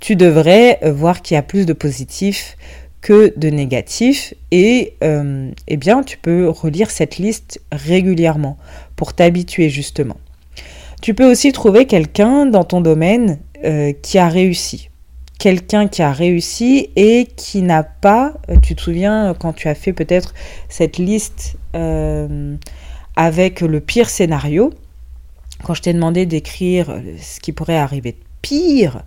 tu 0.00 0.16
devrais 0.16 0.78
voir 0.84 1.22
qu'il 1.22 1.34
y 1.34 1.38
a 1.38 1.42
plus 1.42 1.66
de 1.66 1.72
positifs 1.72 2.56
que 3.00 3.34
de 3.36 3.50
négatifs 3.50 4.32
et 4.50 4.94
euh, 5.04 5.50
eh 5.68 5.76
bien 5.76 6.02
tu 6.02 6.16
peux 6.16 6.48
relire 6.48 6.90
cette 6.90 7.18
liste 7.18 7.60
régulièrement 7.70 8.56
pour 8.96 9.12
t'habituer 9.12 9.68
justement. 9.68 10.16
Tu 11.02 11.12
peux 11.12 11.30
aussi 11.30 11.52
trouver 11.52 11.84
quelqu'un 11.84 12.46
dans 12.46 12.64
ton 12.64 12.80
domaine 12.80 13.38
euh, 13.64 13.92
qui 14.00 14.16
a 14.16 14.28
réussi. 14.28 14.88
Quelqu'un 15.44 15.88
qui 15.88 16.00
a 16.00 16.10
réussi 16.10 16.88
et 16.96 17.28
qui 17.36 17.60
n'a 17.60 17.82
pas, 17.82 18.32
euh, 18.48 18.56
tu 18.62 18.74
te 18.74 18.80
souviens 18.80 19.34
quand 19.38 19.52
tu 19.52 19.68
as 19.68 19.74
fait 19.74 19.92
peut-être 19.92 20.32
cette 20.70 20.96
liste 20.96 21.58
avec 23.14 23.60
le 23.60 23.80
pire 23.80 24.08
scénario, 24.08 24.72
quand 25.62 25.74
je 25.74 25.82
t'ai 25.82 25.92
demandé 25.92 26.24
d'écrire 26.24 26.98
ce 27.20 27.40
qui 27.40 27.52
pourrait 27.52 27.76
arriver 27.76 28.12
de 28.12 28.24
pire, 28.40 29.02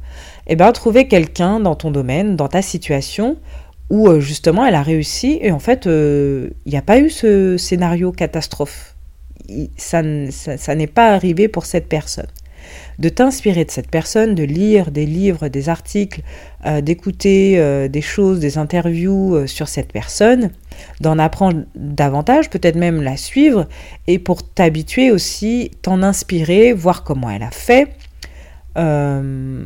eh 0.45 0.55
bien 0.55 0.71
trouver 0.73 1.07
quelqu'un 1.07 1.59
dans 1.59 1.73
ton 1.73 1.89
domaine, 1.89 2.35
dans 2.35 2.49
ta 2.49 2.61
situation, 2.61 3.37
où 3.89 4.07
euh, 4.07 4.19
justement 4.19 4.63
elle 4.63 4.75
a 4.75 4.83
réussi 4.83 5.39
et 5.41 5.51
en 5.51 5.59
fait 5.59 5.87
euh, 5.87 6.49
il 6.67 6.71
n'y 6.71 6.77
a 6.77 6.83
pas 6.83 6.99
eu 6.99 7.09
ce 7.09 7.57
scénario 7.57 8.11
catastrophe. 8.11 8.93
Ça, 9.77 10.03
ça, 10.29 10.75
n'est 10.75 10.87
pas 10.87 11.13
arrivé 11.13 11.47
pour 11.47 11.65
cette 11.65 11.87
personne. 11.87 12.27
De 12.99 13.09
t'inspirer 13.09 13.65
de 13.65 13.71
cette 13.71 13.91
personne, 13.91 14.35
de 14.35 14.43
lire 14.43 14.91
des 14.91 15.05
livres, 15.05 15.47
des 15.49 15.69
articles, 15.69 16.21
euh, 16.65 16.81
d'écouter 16.81 17.87
des 17.89 18.01
choses, 18.01 18.39
des 18.39 18.57
interviews 18.57 19.45
sur 19.47 19.67
cette 19.67 19.91
personne, 19.91 20.51
d'en 21.01 21.19
apprendre 21.19 21.63
davantage, 21.75 22.49
peut-être 22.49 22.75
même 22.75 23.01
la 23.01 23.17
suivre, 23.17 23.67
et 24.07 24.19
pour 24.19 24.43
t'habituer 24.43 25.11
aussi, 25.11 25.71
t'en 25.81 26.01
inspirer, 26.01 26.73
voir 26.73 27.03
comment 27.03 27.29
elle 27.29 27.43
a 27.43 27.51
fait, 27.51 27.96
euh, 28.77 29.65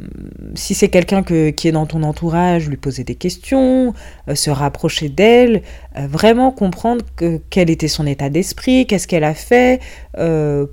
si 0.55 0.74
c'est 0.74 0.88
quelqu'un 0.88 1.24
qui 1.24 1.68
est 1.68 1.72
dans 1.72 1.86
ton 1.86 2.03
entourage, 2.03 2.70
lui 2.70 2.78
poser 2.78 3.03
des 3.03 3.16
questions, 3.16 3.93
euh, 4.30 4.36
se 4.36 4.49
rapprocher 4.49 5.09
d'elle, 5.09 5.64
euh, 5.97 6.07
vraiment 6.07 6.51
comprendre 6.51 7.03
quel 7.49 7.70
était 7.70 7.88
son 7.88 8.07
état 8.07 8.30
d'esprit, 8.30 8.88
qu'est-ce 8.88 9.07
qu'elle 9.07 9.24
a 9.24 9.34
fait 9.34 9.82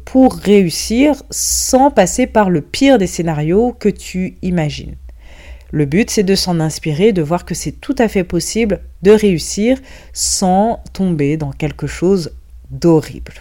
pour 0.04 0.34
réussir 0.34 1.22
sans 1.30 1.90
passer 1.90 2.26
par 2.26 2.50
le 2.50 2.60
pire 2.60 2.98
des 2.98 3.06
scénarios 3.06 3.74
que 3.78 3.88
tu 3.88 4.36
imagines. 4.42 4.94
Le 5.70 5.84
but, 5.84 6.10
c'est 6.10 6.22
de 6.22 6.34
s'en 6.34 6.60
inspirer, 6.60 7.12
de 7.12 7.22
voir 7.22 7.44
que 7.44 7.54
c'est 7.54 7.72
tout 7.72 7.94
à 7.98 8.08
fait 8.08 8.24
possible 8.24 8.80
de 9.02 9.10
réussir 9.10 9.78
sans 10.12 10.82
tomber 10.92 11.36
dans 11.36 11.52
quelque 11.52 11.86
chose 11.86 12.32
d'horrible. 12.70 13.32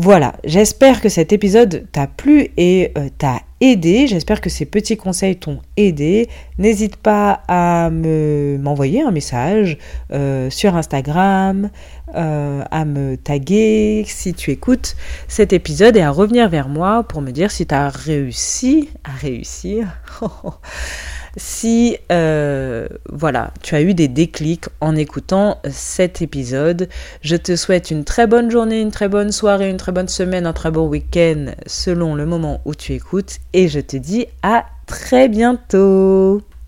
Voilà, 0.00 0.34
j'espère 0.44 1.00
que 1.00 1.08
cet 1.08 1.32
épisode 1.32 1.88
t'a 1.90 2.06
plu 2.06 2.50
et 2.56 2.92
t'a 3.18 3.40
aidé. 3.60 4.06
J'espère 4.06 4.40
que 4.40 4.48
ces 4.48 4.64
petits 4.64 4.96
conseils 4.96 5.34
t'ont 5.34 5.58
aidé. 5.76 6.28
N'hésite 6.56 6.94
pas 6.94 7.42
à 7.48 7.90
me 7.90 8.58
m'envoyer 8.62 9.02
un 9.02 9.10
message 9.10 9.76
euh, 10.12 10.50
sur 10.50 10.76
Instagram, 10.76 11.70
euh, 12.14 12.62
à 12.70 12.84
me 12.84 13.16
taguer 13.16 14.04
si 14.06 14.34
tu 14.34 14.52
écoutes 14.52 14.94
cet 15.26 15.52
épisode 15.52 15.96
et 15.96 16.02
à 16.02 16.12
revenir 16.12 16.48
vers 16.48 16.68
moi 16.68 17.02
pour 17.02 17.20
me 17.20 17.32
dire 17.32 17.50
si 17.50 17.66
tu 17.66 17.74
as 17.74 17.88
réussi 17.88 18.90
à 19.02 19.10
réussir. 19.10 19.98
si 21.38 21.96
euh, 22.12 22.86
voilà, 23.10 23.52
tu 23.62 23.74
as 23.74 23.82
eu 23.82 23.94
des 23.94 24.08
déclics 24.08 24.66
en 24.80 24.96
écoutant 24.96 25.60
cet 25.70 26.20
épisode. 26.20 26.88
Je 27.22 27.36
te 27.36 27.56
souhaite 27.56 27.90
une 27.90 28.04
très 28.04 28.26
bonne 28.26 28.50
journée, 28.50 28.80
une 28.80 28.90
très 28.90 29.08
bonne 29.08 29.32
soirée, 29.32 29.70
une 29.70 29.76
très 29.76 29.92
bonne 29.92 30.08
semaine, 30.08 30.46
un 30.46 30.52
très 30.52 30.70
bon 30.70 30.86
week-end 30.86 31.46
selon 31.66 32.14
le 32.14 32.26
moment 32.26 32.60
où 32.64 32.74
tu 32.74 32.92
écoutes 32.92 33.38
et 33.52 33.68
je 33.68 33.80
te 33.80 33.96
dis 33.96 34.26
à 34.42 34.66
très 34.86 35.28
bientôt. 35.28 36.42